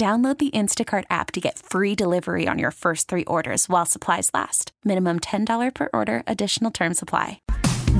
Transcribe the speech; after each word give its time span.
Download 0.00 0.38
the 0.38 0.50
Instacart 0.52 1.04
app 1.10 1.30
to 1.32 1.42
get 1.42 1.58
free 1.58 1.94
delivery 1.94 2.48
on 2.48 2.58
your 2.58 2.70
first 2.70 3.06
three 3.06 3.24
orders 3.26 3.68
while 3.68 3.84
supplies 3.84 4.30
last. 4.32 4.72
Minimum 4.82 5.20
$10 5.20 5.74
per 5.74 5.90
order, 5.92 6.22
additional 6.26 6.70
term 6.70 6.94
supply. 6.94 7.42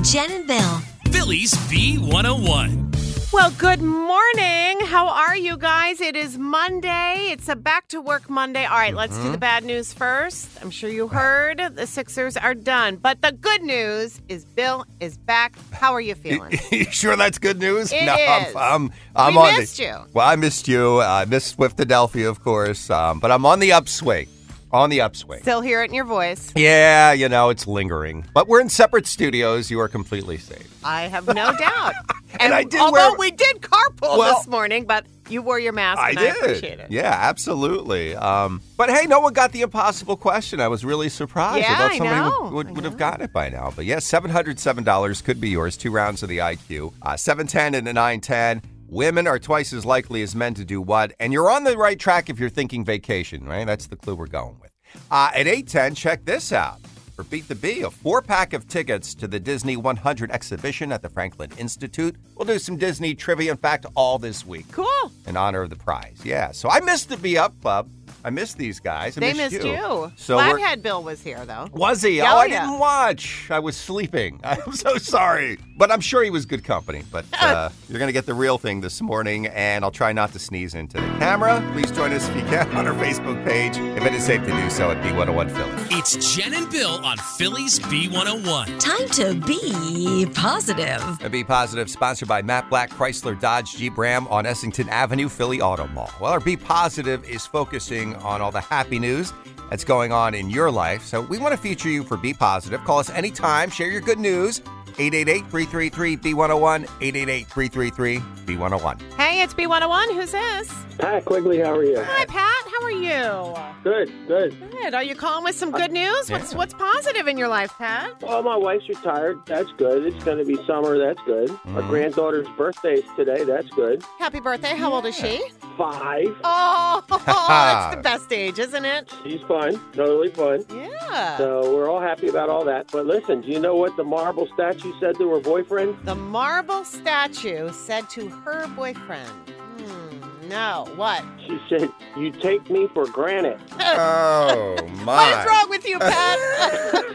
Jen 0.01 0.31
and 0.31 0.47
Bill. 0.47 0.79
Philly's 1.11 1.53
B101. 1.69 3.00
Well, 3.33 3.51
good 3.51 3.81
morning. 3.81 4.81
How 4.81 5.07
are 5.07 5.37
you 5.37 5.55
guys? 5.55 6.01
It 6.01 6.17
is 6.17 6.37
Monday. 6.37 7.29
It's 7.31 7.47
a 7.47 7.55
back 7.55 7.87
to 7.87 8.01
work 8.01 8.29
Monday. 8.29 8.65
All 8.65 8.75
right, 8.77 8.93
let's 8.93 9.17
do 9.19 9.31
the 9.31 9.37
bad 9.37 9.63
news 9.63 9.93
first. 9.93 10.49
I'm 10.61 10.69
sure 10.69 10.89
you 10.89 11.07
heard 11.07 11.59
the 11.75 11.87
Sixers 11.87 12.35
are 12.35 12.53
done. 12.53 12.97
But 12.97 13.21
the 13.21 13.31
good 13.31 13.61
news 13.63 14.19
is 14.27 14.43
Bill 14.43 14.85
is 14.99 15.17
back. 15.17 15.55
How 15.71 15.93
are 15.93 16.01
you 16.01 16.13
feeling? 16.25 16.59
you 16.71 16.83
sure 16.83 17.15
that's 17.15 17.37
good 17.37 17.57
news? 17.57 17.93
It 17.93 18.03
no, 18.03 18.15
is. 18.15 18.53
I'm, 18.53 18.57
I'm, 18.57 18.93
I'm 19.15 19.35
We 19.35 19.39
on 19.39 19.59
missed 19.59 19.77
the, 19.77 19.83
you. 19.83 19.95
Well, 20.11 20.27
I 20.27 20.35
missed 20.35 20.67
you. 20.67 20.99
I 20.99 21.23
missed 21.23 21.55
Philadelphia, 21.55 22.29
of 22.29 22.43
course. 22.43 22.89
Um, 22.89 23.21
but 23.21 23.31
I'm 23.31 23.45
on 23.45 23.59
the 23.59 23.71
upswing. 23.71 24.27
On 24.73 24.89
the 24.89 25.01
upswing. 25.01 25.41
Still 25.41 25.59
hear 25.61 25.81
it 25.83 25.89
in 25.89 25.93
your 25.93 26.05
voice. 26.05 26.51
Yeah, 26.55 27.11
you 27.11 27.27
know, 27.27 27.49
it's 27.49 27.67
lingering. 27.67 28.25
But 28.33 28.47
we're 28.47 28.61
in 28.61 28.69
separate 28.69 29.05
studios. 29.05 29.69
You 29.69 29.79
are 29.81 29.89
completely 29.89 30.37
safe. 30.37 30.65
I 30.83 31.03
have 31.03 31.27
no 31.27 31.33
doubt. 31.57 31.93
And 32.39 32.53
I 32.53 32.63
did 32.63 32.79
although 32.79 33.09
wear- 33.11 33.17
we 33.17 33.31
did 33.31 33.57
carpool 33.61 34.17
Well- 34.17 34.37
this 34.37 34.47
morning, 34.47 34.85
but 34.85 35.05
you 35.29 35.41
wore 35.41 35.59
your 35.59 35.73
mask, 35.73 35.99
I 36.01 36.09
and 36.09 36.17
did. 36.17 36.27
I 36.27 36.35
appreciate 36.37 36.79
it. 36.79 36.87
Yeah, 36.91 37.13
absolutely. 37.19 38.15
Um, 38.15 38.61
but 38.77 38.89
hey, 38.89 39.05
no 39.07 39.19
one 39.19 39.33
got 39.33 39.51
the 39.51 39.61
impossible 39.61 40.15
question. 40.17 40.59
I 40.61 40.67
was 40.69 40.83
really 40.85 41.09
surprised. 41.09 41.59
Yeah, 41.63 41.73
I 41.73 41.75
thought 41.77 41.91
I 41.91 41.97
somebody 41.97 42.19
know. 42.29 42.41
would, 42.43 42.53
would, 42.53 42.75
would 42.77 42.85
have 42.85 42.97
gotten 42.97 43.25
it 43.25 43.33
by 43.33 43.49
now. 43.49 43.71
But 43.75 43.85
yeah, 43.85 43.97
$707 43.97 45.23
could 45.23 45.39
be 45.41 45.49
yours. 45.49 45.77
Two 45.77 45.91
rounds 45.91 46.23
of 46.23 46.29
the 46.29 46.39
IQ. 46.39 46.93
Uh, 47.01 47.17
710 47.17 47.75
and 47.75 47.87
a 47.87 47.93
910. 47.93 48.61
Women 48.93 49.25
are 49.25 49.39
twice 49.39 49.71
as 49.71 49.85
likely 49.85 50.21
as 50.21 50.35
men 50.35 50.53
to 50.55 50.65
do 50.65 50.81
what? 50.81 51.13
And 51.17 51.31
you're 51.31 51.49
on 51.49 51.63
the 51.63 51.77
right 51.77 51.97
track 51.97 52.29
if 52.29 52.37
you're 52.41 52.49
thinking 52.49 52.83
vacation, 52.83 53.45
right? 53.45 53.65
That's 53.65 53.87
the 53.87 53.95
clue 53.95 54.15
we're 54.15 54.27
going 54.27 54.57
with. 54.59 54.71
Uh, 55.09 55.31
at 55.33 55.47
810, 55.47 55.95
check 55.95 56.25
this 56.25 56.51
out. 56.51 56.81
For 57.15 57.23
Beat 57.23 57.47
the 57.47 57.55
Bee, 57.55 57.83
a 57.83 57.89
four 57.89 58.21
pack 58.21 58.51
of 58.51 58.67
tickets 58.67 59.15
to 59.15 59.29
the 59.29 59.39
Disney 59.39 59.77
100 59.77 60.29
exhibition 60.31 60.91
at 60.91 61.01
the 61.01 61.07
Franklin 61.07 61.51
Institute. 61.57 62.17
We'll 62.35 62.45
do 62.45 62.59
some 62.59 62.75
Disney 62.75 63.15
trivia, 63.15 63.51
in 63.51 63.57
fact, 63.57 63.85
all 63.95 64.19
this 64.19 64.45
week 64.45 64.69
Cool. 64.73 65.09
in 65.25 65.37
honor 65.37 65.61
of 65.61 65.69
the 65.69 65.77
prize. 65.77 66.17
Yeah. 66.25 66.51
So 66.51 66.69
I 66.69 66.81
missed 66.81 67.07
the 67.07 67.15
Bee 67.15 67.37
Up 67.37 67.53
Club. 67.61 67.89
I 68.23 68.29
missed 68.29 68.57
these 68.57 68.79
guys. 68.79 69.17
I 69.17 69.21
They 69.21 69.33
missed 69.33 69.53
missed 69.53 69.65
you. 69.65 70.11
So 70.15 70.37
Flathead 70.37 70.83
Bill 70.83 71.03
was 71.03 71.21
here, 71.21 71.45
though. 71.45 71.67
was 71.73 72.01
he? 72.01 72.17
Yeah, 72.17 72.33
oh, 72.33 72.35
oh, 72.35 72.39
I 72.39 72.45
yeah. 72.45 72.65
didn't 72.65 72.79
watch. 72.79 73.47
I 73.49 73.59
was 73.59 73.75
sleeping. 73.75 74.39
I'm 74.43 74.73
so 74.73 74.97
sorry. 74.97 75.57
But 75.77 75.91
I'm 75.91 76.01
sure 76.01 76.23
he 76.23 76.29
was 76.29 76.45
good 76.45 76.63
company. 76.63 77.03
But 77.11 77.25
uh, 77.41 77.69
you're 77.89 77.99
going 77.99 78.09
to 78.09 78.13
get 78.13 78.25
the 78.25 78.33
real 78.33 78.57
thing 78.57 78.81
this 78.81 79.01
morning, 79.01 79.47
and 79.47 79.83
I'll 79.83 79.91
try 79.91 80.13
not 80.13 80.31
to 80.33 80.39
sneeze 80.39 80.75
into 80.75 80.97
the 80.97 81.07
camera. 81.17 81.67
Please 81.73 81.91
join 81.91 82.11
us 82.13 82.29
if 82.29 82.35
you 82.35 82.43
can 82.43 82.69
on 82.75 82.87
our 82.87 82.93
Facebook 82.93 83.43
page, 83.45 83.77
if 83.77 84.05
it 84.05 84.13
is 84.13 84.23
safe 84.25 84.41
to 84.41 84.51
do 84.51 84.69
so 84.69 84.91
at 84.91 85.03
B101 85.03 85.49
Philly. 85.51 85.97
It's 85.97 86.35
Jen 86.35 86.53
and 86.53 86.69
Bill 86.69 87.03
on 87.03 87.17
Philly's 87.17 87.79
B101. 87.79 88.79
Time 88.79 89.07
to 89.09 89.33
be 89.47 90.27
positive. 90.33 91.01
And 91.21 91.31
Be 91.31 91.43
Positive, 91.43 91.89
sponsored 91.89 92.27
by 92.27 92.41
Matt 92.41 92.69
Blatt, 92.69 92.89
Chrysler, 92.89 93.39
Dodge, 93.39 93.75
Jeep 93.75 93.97
Ram 93.97 94.27
on 94.27 94.45
Essington 94.45 94.89
Avenue, 94.89 95.29
Philly 95.29 95.61
Auto 95.61 95.87
Mall. 95.87 96.11
Well, 96.19 96.31
our 96.31 96.39
Be 96.39 96.55
Positive 96.57 97.23
is 97.25 97.45
focusing 97.45 98.10
on 98.17 98.41
all 98.41 98.51
the 98.51 98.61
happy 98.61 98.99
news 98.99 99.33
that's 99.69 99.83
going 99.83 100.11
on 100.11 100.33
in 100.33 100.49
your 100.49 100.69
life. 100.69 101.03
So 101.03 101.21
we 101.21 101.37
want 101.37 101.53
to 101.53 101.57
feature 101.57 101.89
you 101.89 102.03
for 102.03 102.17
Be 102.17 102.33
Positive. 102.33 102.83
Call 102.83 102.99
us 102.99 103.09
anytime, 103.09 103.69
share 103.69 103.89
your 103.89 104.01
good 104.01 104.19
news. 104.19 104.61
888-333-B101, 104.93 106.85
888-333-B101. 106.87 109.01
Hey, 109.13 109.41
it's 109.41 109.53
B101. 109.53 110.13
Who's 110.13 110.31
this? 110.31 110.71
Pat 110.97 111.25
Quigley, 111.25 111.59
how 111.59 111.73
are 111.75 111.83
you? 111.83 112.01
Hi, 112.01 112.25
Pat. 112.25 112.55
How 112.71 112.83
are 112.85 112.91
you? 112.91 113.55
Good, 113.83 114.11
good. 114.27 114.71
Good. 114.71 114.93
Are 114.93 115.03
you 115.03 115.15
calling 115.15 115.43
with 115.43 115.55
some 115.55 115.71
good 115.71 115.91
news? 115.91 116.29
What's 116.29 116.53
what's 116.53 116.73
positive 116.73 117.27
in 117.27 117.37
your 117.37 117.47
life, 117.47 117.71
Pat? 117.77 118.21
Well, 118.21 118.43
my 118.43 118.55
wife's 118.55 118.87
retired. 118.89 119.39
That's 119.45 119.71
good. 119.77 120.05
It's 120.05 120.23
going 120.23 120.37
to 120.37 120.45
be 120.45 120.57
summer. 120.67 120.97
That's 120.99 121.19
good. 121.25 121.49
Mm-hmm. 121.49 121.75
Our 121.77 121.81
granddaughter's 121.83 122.47
birthday's 122.57 123.03
today. 123.15 123.43
That's 123.43 123.69
good. 123.69 124.03
Happy 124.19 124.39
birthday. 124.39 124.75
How 124.75 124.93
old 124.93 125.05
is 125.05 125.15
she? 125.15 125.41
Five. 125.77 126.35
Oh, 126.43 127.01
it's 127.09 127.95
the 127.95 128.01
best 128.03 128.31
age, 128.33 128.59
isn't 128.59 128.85
it? 128.85 129.09
She's 129.23 129.41
fun. 129.41 129.79
Totally 129.93 130.29
fun. 130.29 130.65
Yeah. 130.73 131.37
So 131.37 131.73
we're 131.73 131.89
all 131.89 132.01
happy 132.01 132.27
about 132.27 132.49
all 132.49 132.65
that. 132.65 132.91
But 132.91 133.05
listen, 133.05 133.41
do 133.41 133.47
you 133.47 133.59
know 133.59 133.75
what 133.75 133.95
the 133.97 134.03
marble 134.03 134.47
statue 134.53 134.80
said 134.99 135.15
to 135.17 135.29
her 135.31 135.39
boyfriend? 135.39 135.97
The 136.03 136.15
marble 136.15 136.83
statue 136.83 137.71
said 137.71 138.09
to 138.11 138.27
her 138.29 138.67
boyfriend, 138.67 139.29
hmm, 139.29 140.47
no, 140.49 140.87
what? 140.95 141.23
She 141.47 141.59
said, 141.69 141.89
"You 142.17 142.31
take 142.31 142.69
me 142.69 142.87
for 142.93 143.05
granted." 143.07 143.59
Oh, 143.83 144.75
my. 145.03 145.15
What 145.15 145.39
is 145.39 145.45
wrong 145.45 145.69
with 145.69 145.87
you, 145.87 145.97
Pat? 145.99 146.37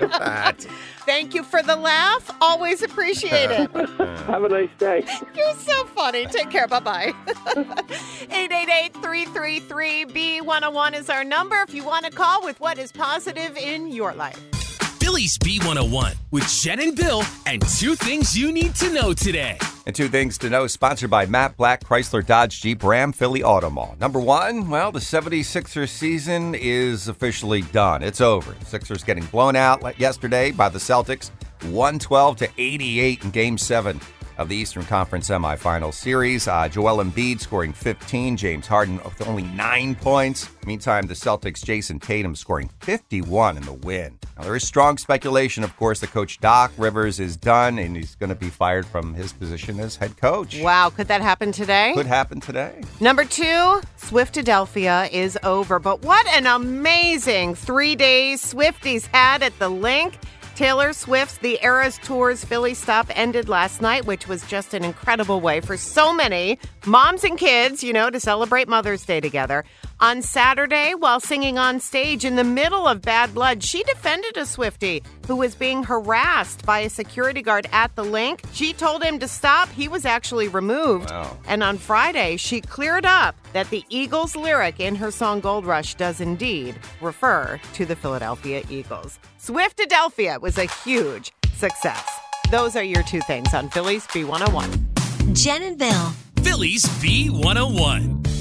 Pat. 0.10 0.66
Thank 1.04 1.34
you 1.34 1.42
for 1.44 1.62
the 1.62 1.76
laugh. 1.76 2.30
Always 2.40 2.82
appreciate 2.82 3.50
it. 3.50 3.70
Have 4.26 4.42
a 4.44 4.48
nice 4.48 4.68
day. 4.78 5.04
You're 5.34 5.54
so 5.54 5.84
funny. 5.86 6.26
Take 6.26 6.50
care. 6.50 6.66
Bye 6.66 6.80
bye. 6.80 7.12
888 7.56 8.94
333 8.94 10.04
B101 10.06 10.94
is 10.94 11.08
our 11.08 11.22
number 11.24 11.56
if 11.62 11.72
you 11.72 11.84
want 11.84 12.04
to 12.06 12.10
call 12.10 12.42
with 12.44 12.58
what 12.60 12.78
is 12.78 12.90
positive 12.92 13.56
in 13.56 13.88
your 13.92 14.12
life. 14.14 14.40
Philly's 15.16 15.38
B101 15.38 16.14
with 16.30 16.46
Jen 16.46 16.78
and 16.78 16.94
Bill 16.94 17.22
and 17.46 17.66
two 17.78 17.94
things 17.94 18.36
you 18.36 18.52
need 18.52 18.74
to 18.74 18.92
know 18.92 19.14
today. 19.14 19.56
And 19.86 19.96
two 19.96 20.08
things 20.08 20.36
to 20.36 20.50
know, 20.50 20.66
sponsored 20.66 21.08
by 21.08 21.24
Matt 21.24 21.56
Blatt, 21.56 21.82
Chrysler, 21.82 22.24
Dodge, 22.24 22.60
Jeep, 22.60 22.84
Ram, 22.84 23.12
Philly 23.12 23.42
Auto 23.42 23.70
Mall. 23.70 23.96
Number 23.98 24.20
one, 24.20 24.68
well, 24.68 24.92
the 24.92 24.98
76ers 24.98 25.88
season 25.88 26.54
is 26.54 27.08
officially 27.08 27.62
done. 27.62 28.02
It's 28.02 28.20
over. 28.20 28.54
Sixers 28.66 29.02
getting 29.02 29.24
blown 29.24 29.56
out 29.56 29.98
yesterday 29.98 30.50
by 30.50 30.68
the 30.68 30.78
Celtics, 30.78 31.30
112 31.62 32.36
to 32.36 32.48
88 32.58 33.24
in 33.24 33.30
Game 33.30 33.56
7 33.56 33.98
of 34.38 34.48
the 34.48 34.56
Eastern 34.56 34.84
Conference 34.84 35.28
semifinal 35.28 35.92
series. 35.92 36.48
Uh, 36.48 36.68
Joel 36.68 37.02
Embiid 37.02 37.40
scoring 37.40 37.72
15, 37.72 38.36
James 38.36 38.66
Harden 38.66 38.96
with 38.98 39.26
only 39.26 39.44
nine 39.44 39.94
points. 39.94 40.48
Meantime, 40.66 41.06
the 41.06 41.14
Celtics' 41.14 41.64
Jayson 41.64 42.00
Tatum 42.00 42.34
scoring 42.34 42.70
51 42.80 43.56
in 43.56 43.62
the 43.62 43.72
win. 43.72 44.18
Now, 44.36 44.44
there 44.44 44.56
is 44.56 44.66
strong 44.66 44.98
speculation, 44.98 45.62
of 45.62 45.76
course, 45.76 46.00
that 46.00 46.10
Coach 46.10 46.40
Doc 46.40 46.72
Rivers 46.76 47.20
is 47.20 47.36
done 47.36 47.78
and 47.78 47.96
he's 47.96 48.16
going 48.16 48.30
to 48.30 48.34
be 48.34 48.50
fired 48.50 48.84
from 48.84 49.14
his 49.14 49.32
position 49.32 49.78
as 49.80 49.96
head 49.96 50.16
coach. 50.16 50.60
Wow, 50.60 50.90
could 50.90 51.08
that 51.08 51.22
happen 51.22 51.52
today? 51.52 51.92
Could 51.94 52.06
happen 52.06 52.40
today. 52.40 52.82
Number 53.00 53.24
two, 53.24 53.80
Swiftadelphia 53.98 55.10
is 55.10 55.38
over. 55.42 55.78
But 55.78 56.02
what 56.02 56.26
an 56.28 56.46
amazing 56.46 57.54
three 57.54 57.94
days 57.96 58.42
Swifties 58.52 59.06
had 59.06 59.42
at 59.42 59.58
the 59.58 59.68
Linc. 59.68 60.18
Taylor 60.56 60.94
Swift's 60.94 61.36
The 61.36 61.58
Eras 61.62 61.98
Tour's 62.02 62.42
Philly 62.42 62.72
stop 62.72 63.08
ended 63.10 63.46
last 63.46 63.82
night, 63.82 64.06
which 64.06 64.26
was 64.26 64.42
just 64.46 64.72
an 64.72 64.84
incredible 64.84 65.42
way 65.42 65.60
for 65.60 65.76
so 65.76 66.14
many 66.14 66.58
moms 66.86 67.24
and 67.24 67.36
kids, 67.36 67.84
you 67.84 67.92
know, 67.92 68.08
to 68.08 68.18
celebrate 68.18 68.66
Mother's 68.66 69.04
Day 69.04 69.20
together. 69.20 69.66
On 69.98 70.20
Saturday, 70.20 70.92
while 70.92 71.20
singing 71.20 71.56
on 71.56 71.80
stage 71.80 72.26
in 72.26 72.36
the 72.36 72.44
middle 72.44 72.86
of 72.86 73.00
Bad 73.00 73.32
Blood, 73.32 73.62
she 73.62 73.82
defended 73.84 74.36
a 74.36 74.44
Swifty 74.44 75.02
who 75.26 75.36
was 75.36 75.54
being 75.54 75.82
harassed 75.82 76.66
by 76.66 76.80
a 76.80 76.90
security 76.90 77.40
guard 77.40 77.66
at 77.72 77.96
the 77.96 78.04
Linc. 78.04 78.42
She 78.52 78.74
told 78.74 79.02
him 79.02 79.18
to 79.20 79.26
stop. 79.26 79.70
He 79.70 79.88
was 79.88 80.04
actually 80.04 80.48
removed. 80.48 81.08
Wow. 81.08 81.38
And 81.46 81.62
on 81.62 81.78
Friday, 81.78 82.36
she 82.36 82.60
cleared 82.60 83.06
up 83.06 83.36
that 83.54 83.70
the 83.70 83.86
Eagles 83.88 84.36
lyric 84.36 84.80
in 84.80 84.96
her 84.96 85.10
song 85.10 85.40
Gold 85.40 85.64
Rush 85.64 85.94
does 85.94 86.20
indeed 86.20 86.78
refer 87.00 87.58
to 87.72 87.86
the 87.86 87.96
Philadelphia 87.96 88.64
Eagles. 88.68 89.18
Swiftadelphia 89.40 90.38
was 90.42 90.58
a 90.58 90.66
huge 90.84 91.32
success. 91.54 92.06
Those 92.50 92.76
are 92.76 92.84
your 92.84 93.02
two 93.04 93.22
things 93.22 93.54
on 93.54 93.70
Philly's 93.70 94.06
B101. 94.08 95.32
Jen 95.32 95.62
and 95.62 95.78
Bill. 95.78 96.10
Philly's 96.42 96.84
B101. 96.84 98.35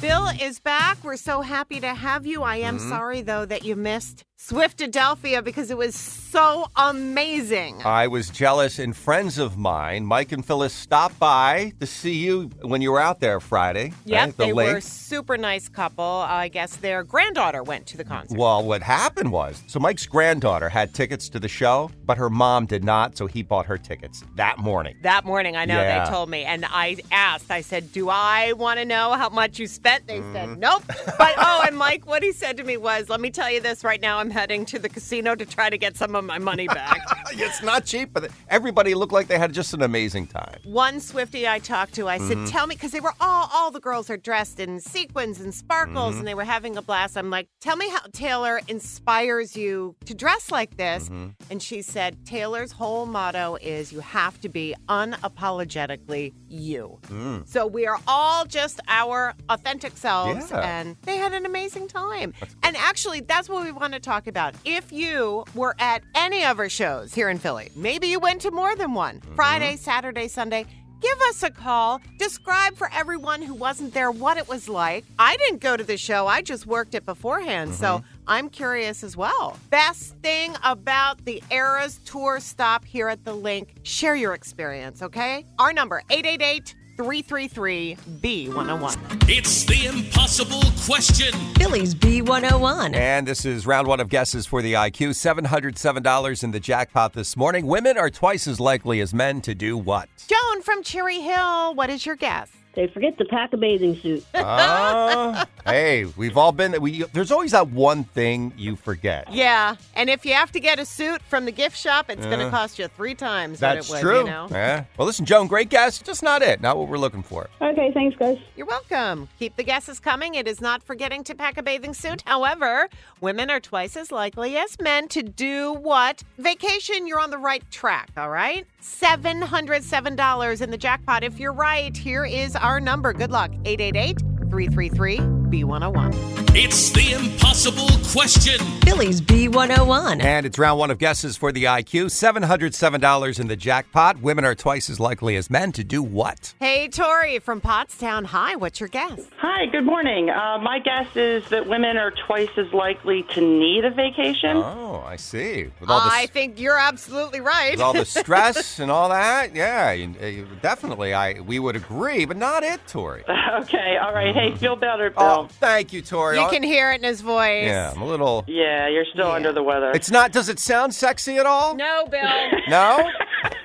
Bill 0.00 0.28
is 0.40 0.60
back. 0.60 0.96
We're 1.04 1.16
so 1.16 1.42
happy 1.42 1.78
to 1.80 1.88
have 1.92 2.24
you. 2.24 2.42
I 2.42 2.56
am 2.56 2.78
mm-hmm. 2.78 2.88
sorry, 2.88 3.20
though, 3.20 3.44
that 3.44 3.66
you 3.66 3.76
missed 3.76 4.24
Swiftadelphia 4.48 5.44
because 5.44 5.70
it 5.70 5.76
was 5.76 5.94
so 5.94 6.66
amazing. 6.74 7.82
I 7.84 8.06
was 8.06 8.30
jealous, 8.30 8.78
and 8.78 8.96
friends 8.96 9.36
of 9.36 9.58
mine, 9.58 10.06
Mike 10.06 10.32
and 10.32 10.44
Phyllis, 10.44 10.72
stopped 10.72 11.18
by 11.18 11.72
to 11.78 11.86
see 11.86 12.14
you 12.14 12.50
when 12.62 12.80
you 12.80 12.90
were 12.90 13.00
out 13.00 13.20
there 13.20 13.38
Friday. 13.38 13.92
Yep, 14.06 14.18
right? 14.20 14.36
The 14.38 14.44
they 14.46 14.52
lake. 14.54 14.74
were 14.74 14.80
super 14.80 15.36
nice 15.36 15.68
couple. 15.68 16.04
I 16.04 16.48
guess 16.48 16.76
their 16.76 17.04
granddaughter 17.04 17.62
went 17.62 17.86
to 17.88 17.96
the 17.98 18.04
concert. 18.04 18.38
Well, 18.38 18.64
what 18.64 18.82
happened 18.82 19.30
was, 19.30 19.62
so 19.66 19.78
Mike's 19.78 20.06
granddaughter 20.06 20.70
had 20.70 20.94
tickets 20.94 21.28
to 21.30 21.38
the 21.38 21.48
show, 21.48 21.90
but 22.06 22.16
her 22.16 22.30
mom 22.30 22.64
did 22.66 22.82
not, 22.82 23.18
so 23.18 23.26
he 23.26 23.42
bought 23.42 23.66
her 23.66 23.76
tickets 23.76 24.24
that 24.36 24.58
morning. 24.58 24.96
That 25.02 25.24
morning, 25.26 25.54
I 25.56 25.66
know 25.66 25.80
Yeah. 25.80 26.04
they 26.04 26.10
told 26.10 26.30
me, 26.30 26.44
and 26.44 26.64
I 26.66 26.96
asked. 27.12 27.50
I 27.50 27.60
said, 27.60 27.92
"Do 27.92 28.08
I 28.08 28.54
want 28.54 28.78
to 28.80 28.86
know 28.86 29.12
how 29.12 29.28
much 29.28 29.58
you 29.58 29.66
spent?" 29.66 30.06
They 30.06 30.20
said, 30.32 30.48
Mm-hmm. 30.48 30.60
"Nope." 30.60 30.82
But 31.18 31.34
oh, 31.36 31.62
and 31.66 31.76
Mike, 31.76 32.06
what 32.06 32.22
he 32.22 32.32
said 32.32 32.56
to 32.56 32.64
me 32.64 32.78
was, 32.78 33.08
"Let 33.10 33.20
me 33.20 33.30
tell 33.30 33.50
you 33.50 33.60
this 33.60 33.84
right 33.84 34.00
now. 34.00 34.18
I'm 34.18 34.29
heading 34.30 34.64
to 34.66 34.78
the 34.78 34.88
casino 34.88 35.34
to 35.34 35.44
try 35.46 35.70
to 35.70 35.78
get 35.78 35.96
some 35.96 36.14
of 36.14 36.24
my 36.24 36.38
money 36.38 36.66
back." 36.80 37.00
it's 37.32 37.62
not 37.62 37.84
cheap, 37.84 38.12
but 38.12 38.30
everybody 38.48 38.94
looked 38.94 39.12
like 39.12 39.28
they 39.28 39.38
had 39.38 39.52
just 39.52 39.74
an 39.74 39.82
amazing 39.82 40.26
time. 40.26 40.56
One 40.64 41.00
Swifty 41.00 41.46
I 41.48 41.58
talked 41.58 41.94
to, 41.94 42.08
I 42.08 42.18
said, 42.18 42.36
Mm-hmm. 42.38 42.46
"Tell 42.46 42.66
me," 42.66 42.74
because 42.74 42.92
they 42.92 43.00
were 43.00 43.14
all 43.20 43.48
all 43.52 43.70
the 43.70 43.80
girls 43.80 44.10
are 44.10 44.16
dressed 44.16 44.60
in 44.60 44.80
sequins 44.80 45.40
and 45.40 45.54
sparkles, 45.54 46.10
Mm-hmm. 46.12 46.18
and 46.20 46.28
they 46.28 46.34
were 46.34 46.44
having 46.44 46.76
a 46.76 46.82
blast. 46.82 47.16
I'm 47.16 47.30
like, 47.30 47.48
"Tell 47.60 47.76
me 47.76 47.88
how 47.90 48.00
Taylor 48.12 48.60
inspires 48.68 49.56
you 49.56 49.96
to 50.06 50.14
dress 50.14 50.50
like 50.50 50.76
this." 50.76 51.04
Mm-hmm. 51.04 51.28
And 51.50 51.62
she 51.62 51.82
said, 51.82 52.24
"Taylor's 52.26 52.72
whole 52.72 53.06
motto 53.06 53.56
is 53.60 53.92
you 53.92 54.00
have 54.00 54.40
to 54.42 54.48
be 54.48 54.74
unapologetically 54.88 56.32
you. 56.48 56.98
So 57.46 57.66
we 57.66 57.86
are 57.86 57.98
all 58.06 58.44
just 58.44 58.80
our 58.88 59.34
authentic 59.48 59.96
selves, 59.96 60.50
Yeah. 60.50 60.80
and 60.80 60.96
they 61.02 61.16
had 61.16 61.32
an 61.32 61.46
amazing 61.46 61.88
time. 61.88 62.34
And 62.62 62.76
actually, 62.76 63.20
that's 63.20 63.48
what 63.48 63.64
we 63.64 63.72
want 63.72 63.92
to 63.94 64.00
talk 64.00 64.19
about. 64.26 64.54
If 64.64 64.92
you 64.92 65.44
were 65.54 65.74
at 65.78 66.02
any 66.14 66.44
of 66.44 66.58
our 66.58 66.68
shows 66.68 67.14
here 67.14 67.28
in 67.28 67.38
Philly, 67.38 67.70
maybe 67.76 68.06
you 68.08 68.20
went 68.20 68.40
to 68.42 68.50
more 68.50 68.74
than 68.76 68.94
one 68.94 69.20
mm-hmm. 69.20 69.34
Friday, 69.34 69.76
Saturday, 69.76 70.28
Sunday. 70.28 70.66
Give 71.00 71.18
us 71.30 71.42
a 71.42 71.50
call. 71.50 72.00
Describe 72.18 72.76
for 72.76 72.90
everyone 72.92 73.40
who 73.40 73.54
wasn't 73.54 73.94
there 73.94 74.10
what 74.10 74.36
it 74.36 74.48
was 74.48 74.68
like. 74.68 75.06
I 75.18 75.36
didn't 75.38 75.60
go 75.60 75.76
to 75.76 75.82
the 75.84 75.96
show, 75.96 76.26
I 76.26 76.42
just 76.42 76.66
worked 76.66 76.94
it 76.94 77.06
beforehand. 77.06 77.74
So 77.74 77.86
mm-hmm. 77.86 78.06
I'm 78.26 78.50
curious 78.50 79.02
as 79.02 79.16
well. 79.16 79.56
Best 79.70 80.14
thing 80.22 80.54
about 80.62 81.24
the 81.24 81.42
Eras 81.50 82.00
tour 82.04 82.38
stop 82.38 82.84
here 82.84 83.08
at 83.08 83.24
the 83.24 83.32
Linc. 83.32 83.74
Share 83.82 84.14
your 84.14 84.34
experience, 84.34 85.02
okay? 85.02 85.46
Our 85.58 85.72
number 85.72 86.02
888 86.10 86.74
333 87.04 87.96
B101. 88.20 89.26
It's 89.26 89.64
the 89.64 89.86
impossible 89.86 90.62
question. 90.84 91.32
Philly's 91.54 91.94
B101. 91.94 92.94
And 92.94 93.26
this 93.26 93.46
is 93.46 93.66
round 93.66 93.88
one 93.88 94.00
of 94.00 94.10
guesses 94.10 94.44
for 94.44 94.60
the 94.60 94.74
IQ. 94.74 95.10
$707 95.10 96.44
in 96.44 96.50
the 96.50 96.60
jackpot 96.60 97.14
this 97.14 97.38
morning. 97.38 97.66
Women 97.66 97.96
are 97.96 98.10
twice 98.10 98.46
as 98.46 98.60
likely 98.60 99.00
as 99.00 99.14
men 99.14 99.40
to 99.42 99.54
do 99.54 99.78
what? 99.78 100.10
Joan 100.28 100.60
from 100.60 100.82
Cherry 100.82 101.20
Hill, 101.20 101.74
what 101.74 101.88
is 101.88 102.04
your 102.04 102.16
guess? 102.16 102.50
They 102.74 102.86
forget 102.86 103.18
to 103.18 103.24
pack 103.24 103.52
a 103.52 103.56
bathing 103.56 103.96
suit. 103.96 104.24
Ah, 104.34 105.46
hey, 105.64 106.04
we've 106.16 106.36
all 106.36 106.52
been. 106.52 106.80
We, 106.80 107.04
there's 107.12 107.30
always 107.30 107.52
that 107.52 107.68
one 107.68 108.04
thing 108.04 108.52
you 108.56 108.76
forget. 108.76 109.32
Yeah, 109.32 109.76
and 109.94 110.08
if 110.10 110.24
you 110.24 110.34
have 110.34 110.50
to 110.52 110.60
get 110.60 110.78
a 110.78 110.84
suit 110.84 111.22
from 111.22 111.44
the 111.44 111.52
gift 111.52 111.76
shop, 111.76 112.10
it's 112.10 112.24
going 112.26 112.40
to 112.40 112.50
cost 112.50 112.78
you 112.78 112.88
three 112.88 113.14
times 113.14 113.60
That's 113.60 113.88
what 113.88 114.02
it 114.02 114.04
would, 114.04 114.10
true. 114.10 114.18
you 114.20 114.24
know? 114.26 114.48
Yeah. 114.50 114.84
Well, 114.96 115.06
listen, 115.06 115.24
Joan, 115.24 115.46
great 115.46 115.68
guess. 115.68 115.98
Just 116.00 116.22
not 116.22 116.42
it. 116.42 116.60
Not 116.60 116.76
what 116.78 116.88
we're 116.88 116.98
looking 116.98 117.22
for. 117.22 117.48
Okay, 117.60 117.90
thanks, 117.92 118.16
guys. 118.16 118.38
You're 118.56 118.66
welcome. 118.66 119.28
Keep 119.38 119.56
the 119.56 119.64
guesses 119.64 120.00
coming. 120.00 120.34
It 120.34 120.46
is 120.48 120.60
not 120.60 120.82
forgetting 120.82 121.24
to 121.24 121.34
pack 121.34 121.56
a 121.58 121.62
bathing 121.62 121.94
suit. 121.94 122.22
However, 122.26 122.88
women 123.20 123.50
are 123.50 123.60
twice 123.60 123.96
as 123.96 124.10
likely 124.10 124.56
as 124.56 124.80
men 124.80 125.08
to 125.08 125.22
do 125.22 125.72
what? 125.74 126.22
Vacation, 126.38 127.06
you're 127.06 127.20
on 127.20 127.30
the 127.30 127.38
right 127.38 127.68
track, 127.70 128.10
all 128.16 128.30
right? 128.30 128.66
$707 128.82 130.62
in 130.62 130.70
the 130.70 130.78
jackpot. 130.78 131.24
If 131.24 131.38
you're 131.38 131.52
right, 131.52 131.96
here 131.96 132.24
is 132.24 132.56
our 132.56 132.80
number. 132.80 133.12
Good 133.12 133.30
luck. 133.30 133.52
888 133.64 134.18
333 134.50 135.39
B101. 135.50 136.56
It's 136.56 136.90
the 136.90 137.12
impossible 137.12 137.88
question. 138.12 138.58
Philly's 138.82 139.20
B101. 139.20 140.22
And 140.22 140.46
it's 140.46 140.58
round 140.58 140.78
one 140.78 140.90
of 140.90 140.98
guesses 140.98 141.36
for 141.36 141.52
the 141.52 141.64
IQ. 141.64 142.06
$707 142.06 143.40
in 143.40 143.46
the 143.46 143.56
jackpot. 143.56 144.20
Women 144.20 144.44
are 144.44 144.54
twice 144.54 144.90
as 144.90 144.98
likely 144.98 145.36
as 145.36 145.48
men 145.50 145.72
to 145.72 145.84
do 145.84 146.02
what? 146.02 146.54
Hey, 146.60 146.88
Tori 146.88 147.38
from 147.38 147.60
Pottstown. 147.60 148.24
Hi, 148.26 148.56
what's 148.56 148.80
your 148.80 148.88
guess? 148.88 149.20
Hi, 149.38 149.66
good 149.66 149.84
morning. 149.84 150.28
Uh, 150.30 150.58
my 150.58 150.78
guess 150.80 151.14
is 151.16 151.48
that 151.50 151.68
women 151.68 151.96
are 151.96 152.10
twice 152.10 152.50
as 152.56 152.72
likely 152.72 153.22
to 153.34 153.40
need 153.40 153.84
a 153.84 153.90
vacation. 153.90 154.56
Oh, 154.56 155.02
I 155.06 155.16
see. 155.16 155.70
With 155.80 155.88
all 155.90 156.00
the, 156.00 156.10
I 156.12 156.26
think 156.26 156.58
you're 156.58 156.78
absolutely 156.78 157.40
right. 157.40 157.72
with 157.72 157.80
all 157.80 157.92
the 157.92 158.04
stress 158.04 158.78
and 158.80 158.90
all 158.90 159.08
that, 159.10 159.54
yeah, 159.54 159.92
you, 159.92 160.14
you- 160.20 160.48
definitely. 160.62 161.14
I 161.14 161.40
we 161.40 161.58
would 161.58 161.76
agree, 161.76 162.24
but 162.24 162.36
not 162.36 162.62
it, 162.62 162.80
Tori. 162.86 163.24
Okay, 163.50 163.96
all 164.00 164.14
right. 164.14 164.32
Hey, 164.32 164.54
feel 164.54 164.76
better, 164.76 165.10
Bill. 165.10 165.22
Oh, 165.22 165.39
thank 165.46 165.92
you, 165.92 166.02
Tori. 166.02 166.38
you 166.38 166.48
can 166.48 166.62
hear 166.62 166.92
it 166.92 166.96
in 166.96 167.04
his 167.04 167.20
voice. 167.20 167.64
Yeah, 167.66 167.92
I'm 167.94 168.02
a 168.02 168.06
little. 168.06 168.44
Yeah, 168.46 168.88
you're 168.88 169.04
still 169.12 169.28
Yeah. 169.28 169.34
under 169.34 169.52
the 169.52 169.62
weather. 169.62 169.90
It's 169.92 170.10
not. 170.10 170.32
Does 170.32 170.48
it 170.48 170.58
sound 170.58 170.94
sexy 170.94 171.36
at 171.38 171.46
all? 171.46 171.74
No, 171.76 172.06
Bill. 172.10 172.20
No. 172.68 173.08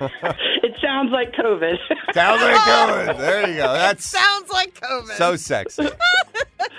it 0.00 0.74
sounds 0.82 1.12
like 1.12 1.32
COVID. 1.32 1.76
Sounds 2.12 2.42
like 2.42 2.64
good. 3.06 3.16
There 3.18 3.48
you 3.48 3.56
go. 3.56 3.72
That 3.72 4.00
Sounds 4.00 4.50
like 4.50 4.74
COVID. 4.80 5.16
so 5.16 5.36
sexy. 5.36 5.88